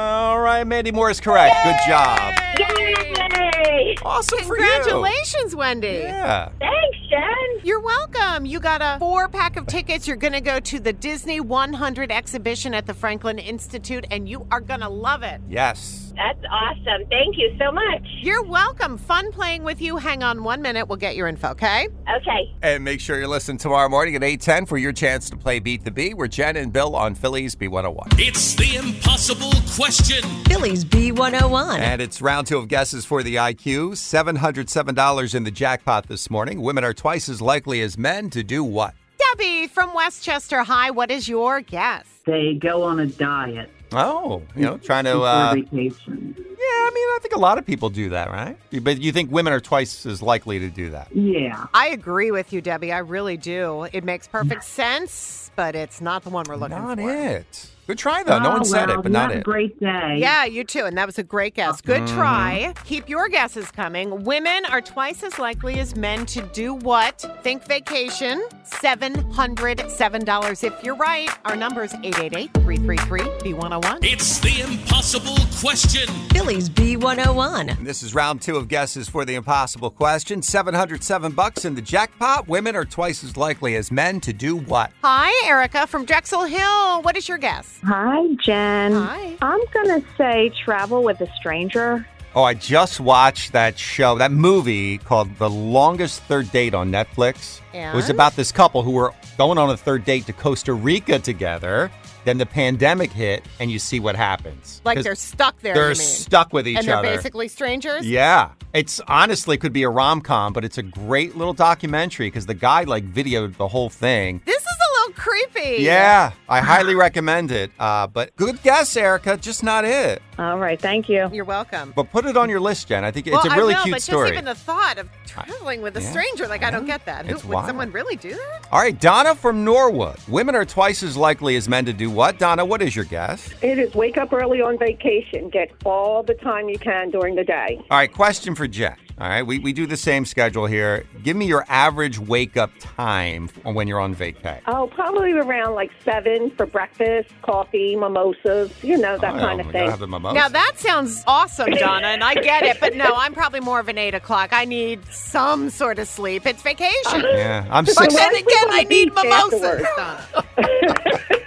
All 0.00 0.40
right, 0.40 0.66
Mandy 0.66 0.92
Moore 0.92 1.10
is 1.10 1.20
correct. 1.20 1.54
Good 1.62 1.76
job. 1.86 2.34
Yay! 2.58 3.94
Awesome 4.02 4.38
for 4.40 4.58
you. 4.58 4.64
Congratulations, 4.64 5.54
Wendy. 5.54 5.88
Yeah. 5.88 6.48
Thanks, 6.58 6.98
Jen. 7.10 7.64
You're 7.64 7.80
welcome. 7.80 8.46
You 8.46 8.60
got 8.60 8.80
a 8.80 8.98
four 8.98 9.28
pack 9.28 9.56
of 9.56 9.66
tickets. 9.66 10.08
You're 10.08 10.16
going 10.16 10.32
to 10.32 10.40
go 10.40 10.58
to 10.58 10.80
the 10.80 10.94
Disney 10.94 11.40
100 11.40 12.10
exhibition 12.10 12.72
at 12.72 12.86
the 12.86 12.94
Franklin 12.94 13.38
Institute, 13.38 14.06
and 14.10 14.26
you 14.26 14.46
are 14.50 14.60
going 14.60 14.80
to 14.80 14.88
love 14.88 15.22
it. 15.22 15.42
Yes. 15.48 16.14
That's 16.16 16.44
awesome. 16.50 17.06
Thank 17.08 17.38
you 17.38 17.54
so 17.58 17.70
much. 17.72 18.02
You're 18.20 18.42
welcome. 18.42 18.98
Fun 18.98 19.30
playing 19.32 19.62
with 19.62 19.80
you. 19.80 19.96
Hang 19.96 20.22
on 20.22 20.42
one 20.42 20.60
minute. 20.60 20.88
We'll 20.88 20.96
get 20.96 21.16
your 21.16 21.28
info, 21.28 21.50
okay? 21.50 21.88
Okay. 22.16 22.54
And 22.62 22.84
make 22.84 23.00
sure 23.00 23.18
you 23.18 23.26
listen 23.26 23.56
tomorrow 23.56 23.88
morning 23.88 24.16
at 24.16 24.22
8:10 24.22 24.66
for 24.66 24.76
your 24.76 24.92
chance 24.92 25.30
to 25.30 25.36
play 25.36 25.60
Beat 25.60 25.84
the 25.84 25.90
Bee. 25.90 26.12
We're 26.14 26.26
Jen 26.28 26.56
and 26.56 26.72
Bill 26.72 26.94
on 26.96 27.14
Philly's 27.14 27.54
B101. 27.54 28.18
It's 28.18 28.54
the 28.54 28.76
impossible 28.76 29.52
question. 29.74 29.89
Philly's 29.90 30.84
B101. 30.84 31.80
And 31.80 32.00
it's 32.00 32.22
round 32.22 32.46
two 32.46 32.58
of 32.58 32.68
guesses 32.68 33.04
for 33.04 33.24
the 33.24 33.34
IQ. 33.36 33.92
$707 33.94 35.34
in 35.34 35.42
the 35.42 35.50
jackpot 35.50 36.06
this 36.06 36.30
morning. 36.30 36.60
Women 36.60 36.84
are 36.84 36.94
twice 36.94 37.28
as 37.28 37.42
likely 37.42 37.80
as 37.80 37.98
men 37.98 38.30
to 38.30 38.44
do 38.44 38.62
what? 38.62 38.94
Debbie 39.18 39.66
from 39.66 39.92
Westchester 39.92 40.62
High, 40.62 40.92
what 40.92 41.10
is 41.10 41.28
your 41.28 41.60
guess? 41.60 42.06
They 42.24 42.54
go 42.54 42.84
on 42.84 43.00
a 43.00 43.06
diet. 43.06 43.68
Oh, 43.90 44.42
you 44.54 44.62
know, 44.62 44.78
trying 44.78 45.04
to. 45.06 45.10
before 45.14 45.26
Uh, 45.26 45.54
yeah. 45.56 45.90
I 46.12 46.90
mean, 46.94 47.06
I 47.08 47.18
think 47.20 47.34
a 47.34 47.40
lot 47.40 47.58
of 47.58 47.66
people 47.66 47.90
do 47.90 48.10
that, 48.10 48.30
right? 48.30 48.56
But 48.82 49.00
you 49.00 49.10
think 49.10 49.32
women 49.32 49.52
are 49.52 49.58
twice 49.60 50.06
as 50.06 50.22
likely 50.22 50.60
to 50.60 50.70
do 50.70 50.90
that? 50.90 51.08
Yeah. 51.12 51.66
I 51.74 51.88
agree 51.88 52.30
with 52.30 52.52
you, 52.52 52.60
Debbie. 52.60 52.92
I 52.92 52.98
really 52.98 53.36
do. 53.36 53.88
It 53.92 54.04
makes 54.04 54.28
perfect 54.28 54.62
sense, 54.62 55.50
but 55.56 55.74
it's 55.74 56.00
not 56.00 56.22
the 56.22 56.30
one 56.30 56.44
we're 56.48 56.54
looking 56.54 56.78
Not 56.78 56.98
for. 56.98 57.10
it. 57.10 57.70
Good 57.90 57.98
try 57.98 58.22
though. 58.22 58.38
no 58.38 58.50
Oh, 58.50 58.52
one 58.52 58.64
said 58.64 58.88
well, 58.88 59.00
it, 59.00 59.02
but 59.02 59.10
not 59.10 59.30
have 59.32 59.40
it. 59.40 59.44
great 59.44 59.80
day. 59.80 60.14
Yeah, 60.18 60.44
you 60.44 60.62
too. 60.62 60.84
And 60.84 60.96
that 60.96 61.06
was 61.06 61.18
a 61.18 61.24
great 61.24 61.56
guess. 61.56 61.80
Good 61.80 62.02
Mm-hmm. 62.02 62.16
try. 62.16 62.72
Keep 62.84 63.08
your 63.08 63.28
guesses 63.28 63.68
coming. 63.72 64.22
Women 64.22 64.64
are 64.66 64.80
twice 64.80 65.24
as 65.24 65.40
likely 65.40 65.80
as 65.80 65.96
men 65.96 66.24
to 66.26 66.40
do 66.52 66.74
what? 66.74 67.24
Think 67.42 67.64
vacation. 67.66 68.40
$707 68.64 70.64
if 70.64 70.84
you're 70.84 70.94
right. 70.94 71.28
Our 71.44 71.56
number 71.56 71.82
is 71.82 71.92
888 71.94 72.54
333 72.54 73.20
B101. 73.52 74.04
It's 74.04 74.38
the 74.38 74.60
impossible 74.60 75.36
question. 75.60 76.08
Billy's 76.32 76.68
B101. 76.70 77.76
And 77.78 77.86
this 77.86 78.02
is 78.04 78.14
round 78.14 78.40
two 78.42 78.56
of 78.56 78.68
guesses 78.68 79.08
for 79.08 79.24
the 79.24 79.34
impossible 79.34 79.90
question. 79.90 80.42
707 80.42 81.32
bucks 81.32 81.64
in 81.64 81.74
the 81.74 81.82
jackpot. 81.82 82.46
Women 82.48 82.76
are 82.76 82.84
twice 82.84 83.24
as 83.24 83.36
likely 83.36 83.74
as 83.76 83.90
men 83.90 84.20
to 84.20 84.32
do 84.32 84.56
what? 84.56 84.92
Hi, 85.02 85.32
Erica 85.48 85.86
from 85.86 86.04
Drexel 86.04 86.44
Hill. 86.44 87.02
What 87.02 87.16
is 87.16 87.28
your 87.28 87.38
guess? 87.38 87.79
Hi, 87.84 88.34
Jen. 88.34 88.92
Hi. 88.92 89.36
I'm 89.42 89.60
going 89.72 90.00
to 90.00 90.06
say 90.16 90.50
travel 90.50 91.02
with 91.02 91.20
a 91.20 91.32
stranger. 91.34 92.06
Oh, 92.34 92.44
I 92.44 92.54
just 92.54 93.00
watched 93.00 93.52
that 93.52 93.76
show, 93.76 94.16
that 94.18 94.30
movie 94.30 94.98
called 94.98 95.36
The 95.38 95.50
Longest 95.50 96.22
Third 96.24 96.50
Date 96.52 96.74
on 96.74 96.92
Netflix. 96.92 97.60
It 97.72 97.94
was 97.94 98.08
about 98.08 98.36
this 98.36 98.52
couple 98.52 98.82
who 98.82 98.92
were 98.92 99.12
going 99.36 99.58
on 99.58 99.70
a 99.70 99.76
third 99.76 100.04
date 100.04 100.26
to 100.26 100.32
Costa 100.32 100.72
Rica 100.72 101.18
together. 101.18 101.90
Then 102.24 102.38
the 102.38 102.46
pandemic 102.46 103.10
hit, 103.10 103.44
and 103.58 103.70
you 103.70 103.78
see 103.78 103.98
what 103.98 104.14
happens. 104.14 104.82
Like 104.84 105.02
they're 105.02 105.14
stuck 105.14 105.58
there. 105.60 105.74
They're 105.74 105.92
you 105.92 105.98
mean. 105.98 106.06
stuck 106.06 106.52
with 106.52 106.68
each 106.68 106.78
and 106.78 106.86
they're 106.86 106.96
other. 106.96 107.08
basically 107.08 107.48
strangers? 107.48 108.06
Yeah. 108.06 108.50
It's 108.74 109.00
honestly 109.08 109.56
could 109.56 109.72
be 109.72 109.82
a 109.82 109.88
rom 109.88 110.20
com, 110.20 110.52
but 110.52 110.64
it's 110.64 110.78
a 110.78 110.82
great 110.82 111.36
little 111.36 111.54
documentary 111.54 112.26
because 112.26 112.46
the 112.46 112.54
guy 112.54 112.84
like 112.84 113.10
videoed 113.10 113.56
the 113.56 113.66
whole 113.66 113.88
thing. 113.88 114.42
This 114.44 114.62
is 114.62 114.66
a 114.66 114.68
little 114.68 114.79
creepy. 115.12 115.82
Yeah, 115.82 116.32
I 116.48 116.60
highly 116.60 116.94
recommend 116.94 117.50
it. 117.50 117.70
Uh, 117.78 118.06
but 118.06 118.34
good 118.36 118.62
guess, 118.62 118.96
Erica. 118.96 119.36
Just 119.36 119.62
not 119.62 119.84
it. 119.84 120.22
All 120.38 120.58
right. 120.58 120.80
Thank 120.80 121.08
you. 121.08 121.28
You're 121.32 121.44
welcome. 121.44 121.92
But 121.94 122.10
put 122.10 122.24
it 122.24 122.36
on 122.36 122.48
your 122.48 122.60
list, 122.60 122.88
Jen. 122.88 123.04
I 123.04 123.10
think 123.10 123.26
it's 123.26 123.34
well, 123.34 123.52
a 123.52 123.56
really 123.56 123.74
I 123.74 123.78
know, 123.78 123.82
cute 123.84 123.94
but 123.96 124.02
story. 124.02 124.28
just 124.30 124.32
even 124.34 124.44
the 124.46 124.54
thought 124.54 124.96
of 124.98 125.08
traveling 125.26 125.82
with 125.82 125.96
a 125.96 126.00
Yeah, 126.02 126.10
stranger, 126.10 126.48
like 126.48 126.62
I 126.62 126.70
don't 126.70 126.86
get 126.86 127.04
that. 127.06 127.26
Who, 127.26 127.34
It's 127.34 127.44
would 127.44 127.54
wild. 127.54 127.66
someone 127.66 127.92
really 127.92 128.16
do 128.16 128.30
that? 128.30 128.66
All 128.72 128.80
right, 128.80 128.98
Donna 128.98 129.34
from 129.34 129.64
Norwood. 129.64 130.16
Women 130.28 130.54
are 130.54 130.64
twice 130.64 131.02
as 131.02 131.16
likely 131.16 131.56
as 131.56 131.68
men 131.68 131.84
to 131.84 131.92
do 131.92 132.08
what? 132.10 132.38
Donna, 132.38 132.64
what 132.64 132.80
is 132.80 132.96
your 132.96 133.04
guess? 133.04 133.52
It 133.62 133.78
is 133.78 133.94
wake 133.94 134.16
up 134.16 134.32
early 134.32 134.62
on 134.62 134.78
vacation. 134.78 135.50
Get 135.50 135.70
all 135.84 136.22
the 136.22 136.34
time 136.34 136.68
you 136.70 136.78
can 136.78 137.10
during 137.10 137.34
the 137.34 137.44
day. 137.44 137.76
All 137.90 137.98
right, 137.98 138.12
question 138.12 138.54
for 138.54 138.66
Jen. 138.66 138.96
All 139.20 139.28
right, 139.28 139.42
we, 139.42 139.58
we 139.58 139.74
do 139.74 139.86
the 139.86 139.98
same 139.98 140.24
schedule 140.24 140.64
here. 140.64 141.04
Give 141.22 141.36
me 141.36 141.44
your 141.46 141.66
average 141.68 142.18
wake 142.18 142.56
up 142.56 142.70
time 142.80 143.48
when 143.64 143.86
you're 143.86 144.00
on 144.00 144.14
vacay. 144.14 144.60
Oh, 144.66 144.86
probably 144.86 145.32
around 145.32 145.74
like 145.74 145.90
seven 146.06 146.50
for 146.52 146.64
breakfast, 146.64 147.28
coffee, 147.42 147.96
mimosas, 147.96 148.72
you 148.82 148.96
know, 148.96 149.18
that 149.18 149.34
Oh, 149.34 149.38
kind 149.38 149.60
of 149.60 149.66
thing. 149.66 149.74
gotta 149.74 149.90
have 149.90 150.00
the 150.00 150.06
mimosa. 150.08 150.34
Now 150.34 150.48
that 150.48 150.72
sounds 150.76 151.22
awesome, 151.26 151.70
Donna, 151.72 152.06
and 152.06 152.24
I 152.24 152.32
get 152.32 152.62
it, 152.62 152.80
but 152.80 152.96
no, 152.96 153.12
I'm 153.14 153.34
probably 153.34 153.60
more 153.60 153.78
of 153.78 153.88
an 153.88 153.98
eight 153.98 154.14
o'clock. 154.14 154.54
I 154.54 154.64
need 154.64 155.04
some 155.12 155.68
sort 155.68 155.98
of 155.98 156.08
sleep. 156.08 156.46
It's 156.46 156.62
vacation. 156.62 157.20
Yeah, 157.20 157.66
I'm 157.70 157.84
But 157.84 157.94
six. 157.96 158.14
then 158.14 158.34
again, 158.34 158.66
I 158.70 158.84
need 158.88 159.14
beach 159.14 159.22
mimosas. 159.22 159.82
Donna. 159.98 160.94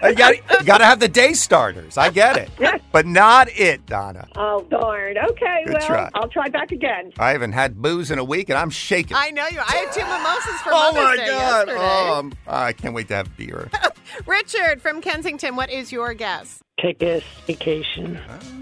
You 0.04 0.16
got 0.16 0.36
you 0.36 0.66
got 0.66 0.80
to 0.80 0.86
have 0.86 1.00
the 1.00 1.08
day 1.08 1.34
starters. 1.34 1.98
I 1.98 2.10
get 2.10 2.38
it, 2.38 2.82
but 2.92 3.06
not 3.06 3.48
it, 3.58 3.86
Donna. 3.86 4.28
Oh, 4.36 4.66
darn. 4.70 5.18
Okay, 5.18 5.64
Good 5.66 5.74
well, 5.80 5.88
try. 5.88 6.10
I'll 6.14 6.28
try 6.30 6.50
back 6.50 6.72
again. 6.72 7.12
I 7.20 7.32
haven't 7.32 7.54
had 7.54 7.82
booze 7.82 8.12
in 8.12 8.20
a 8.20 8.24
week, 8.24 8.50
and 8.50 8.58
I'm 8.58 8.70
shaking. 8.70 9.16
I 9.18 9.30
know 9.32 9.48
you. 9.48 9.60
I 9.60 9.76
had 9.76 9.92
two 9.92 10.02
mimosas 10.02 10.62
for 10.62 10.70
oh 10.74 10.92
Mother's 10.94 11.18
my 11.20 11.26
Day 11.26 11.28
god! 11.32 11.68
yesterday. 11.68 11.78
Oh, 11.82 12.14
I'm- 12.16 12.34
I 12.48 12.74
can't 12.74 12.94
wait 12.94 13.08
to 13.10 13.16
have 13.16 13.36
beer. 13.38 13.70
Richard 14.26 14.82
from 14.82 15.02
Kensington, 15.02 15.56
what 15.56 15.70
is 15.72 15.92
your 15.92 16.14
guess? 16.14 16.60
Take 16.82 17.04
uh-huh. 17.04 17.20
a 17.20 17.46
vacation. 17.46 18.20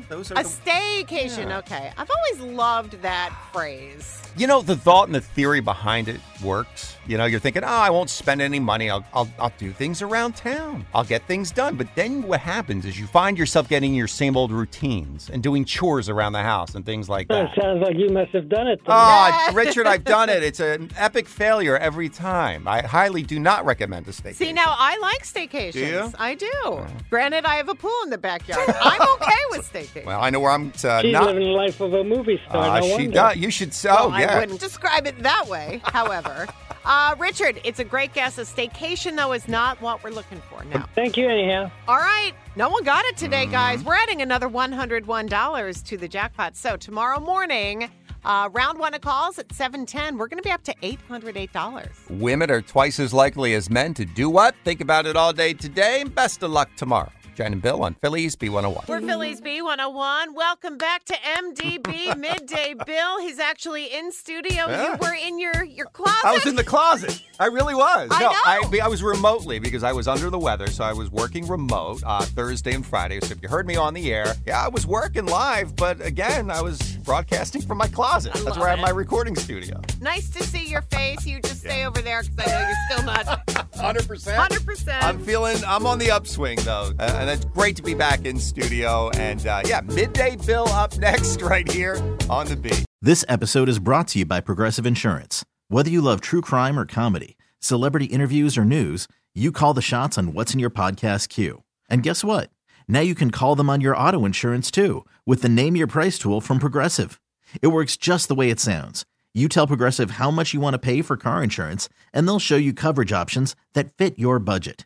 Those 0.09 0.31
A 0.31 0.35
staycation. 0.35 1.57
Okay. 1.59 1.91
I've 1.97 2.09
always 2.09 2.53
loved 2.53 3.01
that 3.01 3.33
phrase. 3.53 4.21
You 4.35 4.47
know, 4.47 4.61
the 4.61 4.75
thought 4.75 5.07
and 5.07 5.15
the 5.15 5.21
theory 5.21 5.61
behind 5.61 6.09
it 6.09 6.19
works. 6.43 6.97
You 7.07 7.17
know, 7.17 7.25
you're 7.25 7.39
thinking, 7.39 7.63
oh, 7.63 7.67
I 7.67 7.89
won't 7.89 8.09
spend 8.09 8.41
any 8.41 8.59
money. 8.59 8.89
I'll, 8.89 9.05
I'll, 9.13 9.29
I'll 9.39 9.53
do 9.57 9.71
things 9.71 10.01
around 10.01 10.35
town. 10.35 10.85
I'll 10.93 11.03
get 11.05 11.25
things 11.27 11.51
done. 11.51 11.75
But 11.75 11.87
then 11.95 12.23
what 12.23 12.41
happens 12.41 12.85
is 12.85 12.99
you 12.99 13.07
find 13.07 13.37
yourself 13.37 13.69
getting 13.69 13.93
your 13.93 14.07
same 14.07 14.35
old 14.35 14.51
routines 14.51 15.29
and 15.29 15.41
doing 15.41 15.65
chores 15.65 16.09
around 16.09 16.33
the 16.33 16.43
house 16.43 16.75
and 16.75 16.85
things 16.85 17.07
like 17.09 17.27
that. 17.29 17.55
That 17.55 17.61
sounds 17.61 17.81
like 17.81 17.95
you 17.95 18.09
must 18.09 18.31
have 18.31 18.49
done 18.49 18.67
it. 18.67 18.79
Then. 18.79 18.87
Oh, 18.89 18.93
ah, 18.93 19.51
Richard, 19.55 19.87
I've 19.87 20.03
done 20.03 20.29
it. 20.29 20.43
It's 20.43 20.59
an 20.59 20.91
epic 20.97 21.27
failure 21.27 21.77
every 21.77 22.09
time. 22.09 22.67
I 22.67 22.81
highly 22.81 23.23
do 23.23 23.39
not 23.39 23.65
recommend 23.65 24.07
a 24.07 24.11
staycation. 24.11 24.35
See, 24.35 24.53
now 24.53 24.75
I 24.77 24.97
like 24.99 25.23
staycations. 25.23 25.73
Do 25.73 25.85
you? 25.85 26.11
I 26.19 26.35
do. 26.35 26.51
Uh-huh. 26.65 26.87
Granted, 27.09 27.45
I 27.45 27.55
have 27.55 27.69
a 27.69 27.75
pool 27.75 28.00
in 28.03 28.09
the 28.09 28.17
backyard. 28.17 28.67
I'm 28.81 29.01
okay 29.13 29.41
with 29.51 29.71
staycation. 29.71 30.05
Well, 30.05 30.21
I 30.21 30.29
know 30.29 30.39
where 30.39 30.51
I'm 30.51 30.71
uh, 30.83 31.01
She's 31.01 31.13
not. 31.13 31.25
living 31.27 31.43
the 31.43 31.49
life 31.53 31.79
of 31.81 31.93
a 31.93 32.03
movie 32.03 32.39
star. 32.47 32.57
Ah, 32.65 32.79
no 32.79 32.85
she 32.85 32.91
wonder. 32.93 33.11
does. 33.11 33.35
You 33.37 33.51
should. 33.51 33.73
Oh, 33.89 34.09
Well, 34.09 34.19
yeah. 34.19 34.35
I 34.35 34.39
wouldn't 34.41 34.59
describe 34.59 35.07
it 35.07 35.21
that 35.23 35.47
way, 35.47 35.81
however. 35.85 36.47
Uh, 36.83 37.13
Richard, 37.19 37.61
it's 37.63 37.77
a 37.77 37.83
great 37.83 38.11
guess. 38.11 38.39
A 38.39 38.41
staycation, 38.41 39.15
though, 39.15 39.33
is 39.33 39.47
not 39.47 39.79
what 39.83 40.03
we're 40.03 40.09
looking 40.09 40.41
for 40.49 40.63
now. 40.63 40.89
Thank 40.95 41.15
you, 41.15 41.29
anyhow. 41.29 41.69
All 41.87 41.97
right. 41.97 42.31
No 42.55 42.69
one 42.69 42.83
got 42.83 43.05
it 43.05 43.17
today, 43.17 43.43
Mm-hmm. 43.43 43.51
guys. 43.51 43.83
We're 43.83 43.93
adding 43.93 44.23
another 44.23 44.49
$101 44.49 45.83
to 45.85 45.97
the 45.97 46.07
jackpot. 46.07 46.55
So 46.57 46.77
tomorrow 46.77 47.19
morning, 47.19 47.91
uh, 48.25 48.49
round 48.51 48.79
one 48.79 48.95
of 48.95 49.01
calls 49.01 49.37
at 49.37 49.53
710, 49.53 50.17
we're 50.17 50.27
going 50.27 50.39
to 50.41 50.43
be 50.43 50.49
up 50.49 50.63
to 50.63 50.73
$808. 50.81 51.89
Women 52.19 52.49
are 52.49 52.61
twice 52.63 52.99
as 52.99 53.13
likely 53.13 53.53
as 53.53 53.69
men 53.69 53.93
to 53.93 54.03
do 54.03 54.29
what? 54.31 54.55
Think 54.63 54.81
about 54.81 55.05
it 55.05 55.15
all 55.15 55.33
day 55.33 55.53
today, 55.53 56.03
best 56.03 56.41
of 56.41 56.49
luck 56.49 56.69
tomorrow. 56.75 57.11
Jen 57.41 57.53
and 57.53 57.61
Bill 57.63 57.83
on 57.83 57.95
Philly's 57.95 58.35
B101. 58.35 58.87
We're 58.87 59.01
Philly's 59.01 59.41
B101. 59.41 60.35
Welcome 60.35 60.77
back 60.77 61.03
to 61.05 61.15
MDB 61.15 62.15
Midday 62.15 62.75
Bill. 62.85 63.19
He's 63.19 63.39
actually 63.39 63.85
in 63.85 64.11
studio. 64.11 64.67
Yeah. 64.67 64.91
You 64.91 64.97
were 65.01 65.15
in 65.15 65.39
your, 65.39 65.63
your 65.63 65.87
closet. 65.87 66.23
I 66.23 66.35
was 66.35 66.45
in 66.45 66.55
the 66.55 66.63
closet. 66.63 67.19
I 67.39 67.47
really 67.47 67.73
was. 67.73 68.09
I 68.11 68.19
no, 68.19 68.27
know. 68.27 68.35
I, 68.35 68.79
I 68.83 68.87
was 68.87 69.01
remotely 69.01 69.57
because 69.57 69.83
I 69.83 69.91
was 69.91 70.07
under 70.07 70.29
the 70.29 70.37
weather, 70.37 70.67
so 70.67 70.83
I 70.83 70.93
was 70.93 71.09
working 71.09 71.47
remote 71.47 72.03
uh, 72.05 72.21
Thursday 72.21 72.75
and 72.75 72.85
Friday. 72.85 73.19
So 73.21 73.31
if 73.31 73.41
you 73.41 73.49
heard 73.49 73.65
me 73.65 73.75
on 73.75 73.95
the 73.95 74.13
air, 74.13 74.35
yeah, 74.45 74.63
I 74.63 74.67
was 74.67 74.85
working 74.85 75.25
live, 75.25 75.75
but 75.75 75.99
again, 76.05 76.51
I 76.51 76.61
was 76.61 76.79
broadcasting 76.97 77.63
from 77.63 77.79
my 77.79 77.87
closet. 77.87 78.33
That's 78.33 78.55
where 78.55 78.67
I 78.67 78.71
have 78.75 78.79
my 78.79 78.91
recording 78.91 79.35
studio. 79.35 79.81
Nice 79.99 80.29
to 80.29 80.43
see 80.43 80.67
your 80.67 80.83
face. 80.83 81.25
You 81.25 81.41
just 81.41 81.61
stay 81.61 81.87
over 81.87 82.03
there 82.03 82.21
because 82.21 82.53
I 82.53 82.61
know 82.61 82.67
you're 82.67 82.77
still 82.91 83.05
not 83.05 83.47
100%. 83.73 84.35
100%. 84.35 84.97
I'm 85.01 85.23
feeling, 85.23 85.57
I'm 85.65 85.87
on 85.87 85.97
the 85.97 86.11
upswing 86.11 86.59
though, 86.59 86.91
uh, 86.99 87.17
and 87.19 87.30
it's 87.31 87.45
great 87.45 87.75
to 87.77 87.83
be 87.83 87.93
back 87.93 88.25
in 88.25 88.39
studio. 88.39 89.09
And 89.11 89.45
uh, 89.45 89.61
yeah, 89.65 89.81
midday 89.81 90.35
Bill 90.35 90.67
up 90.69 90.97
next 90.97 91.41
right 91.41 91.69
here 91.69 91.95
on 92.29 92.47
the 92.47 92.55
beat. 92.55 92.85
This 93.01 93.25
episode 93.27 93.69
is 93.69 93.79
brought 93.79 94.09
to 94.09 94.19
you 94.19 94.25
by 94.25 94.41
Progressive 94.41 94.85
Insurance. 94.85 95.43
Whether 95.69 95.89
you 95.89 96.01
love 96.01 96.21
true 96.21 96.41
crime 96.41 96.77
or 96.77 96.85
comedy, 96.85 97.37
celebrity 97.59 98.05
interviews 98.05 98.57
or 98.57 98.65
news, 98.65 99.07
you 99.33 99.51
call 99.51 99.73
the 99.73 99.81
shots 99.81 100.17
on 100.17 100.33
what's 100.33 100.53
in 100.53 100.59
your 100.59 100.69
podcast 100.69 101.29
queue. 101.29 101.63
And 101.89 102.03
guess 102.03 102.23
what? 102.23 102.49
Now 102.87 102.99
you 102.99 103.15
can 103.15 103.31
call 103.31 103.55
them 103.55 103.69
on 103.69 103.81
your 103.81 103.95
auto 103.95 104.25
insurance 104.25 104.69
too 104.69 105.05
with 105.25 105.41
the 105.41 105.49
Name 105.49 105.75
Your 105.75 105.87
Price 105.87 106.19
tool 106.19 106.41
from 106.41 106.59
Progressive. 106.59 107.19
It 107.61 107.67
works 107.67 107.97
just 107.97 108.27
the 108.27 108.35
way 108.35 108.49
it 108.49 108.59
sounds. 108.59 109.05
You 109.33 109.47
tell 109.47 109.65
Progressive 109.65 110.11
how 110.11 110.29
much 110.29 110.53
you 110.53 110.59
want 110.59 110.73
to 110.73 110.79
pay 110.79 111.01
for 111.01 111.15
car 111.15 111.41
insurance, 111.41 111.87
and 112.13 112.27
they'll 112.27 112.37
show 112.37 112.57
you 112.57 112.73
coverage 112.73 113.13
options 113.13 113.55
that 113.73 113.95
fit 113.97 114.19
your 114.19 114.39
budget. 114.39 114.85